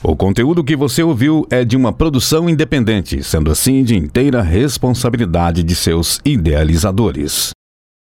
O 0.00 0.14
conteúdo 0.14 0.62
que 0.62 0.76
você 0.76 1.02
ouviu 1.02 1.44
é 1.50 1.64
de 1.64 1.76
uma 1.76 1.92
produção 1.92 2.48
independente, 2.48 3.20
sendo 3.24 3.50
assim 3.50 3.82
de 3.82 3.96
inteira 3.96 4.40
responsabilidade 4.42 5.64
de 5.64 5.74
seus 5.74 6.20
idealizadores. 6.24 7.50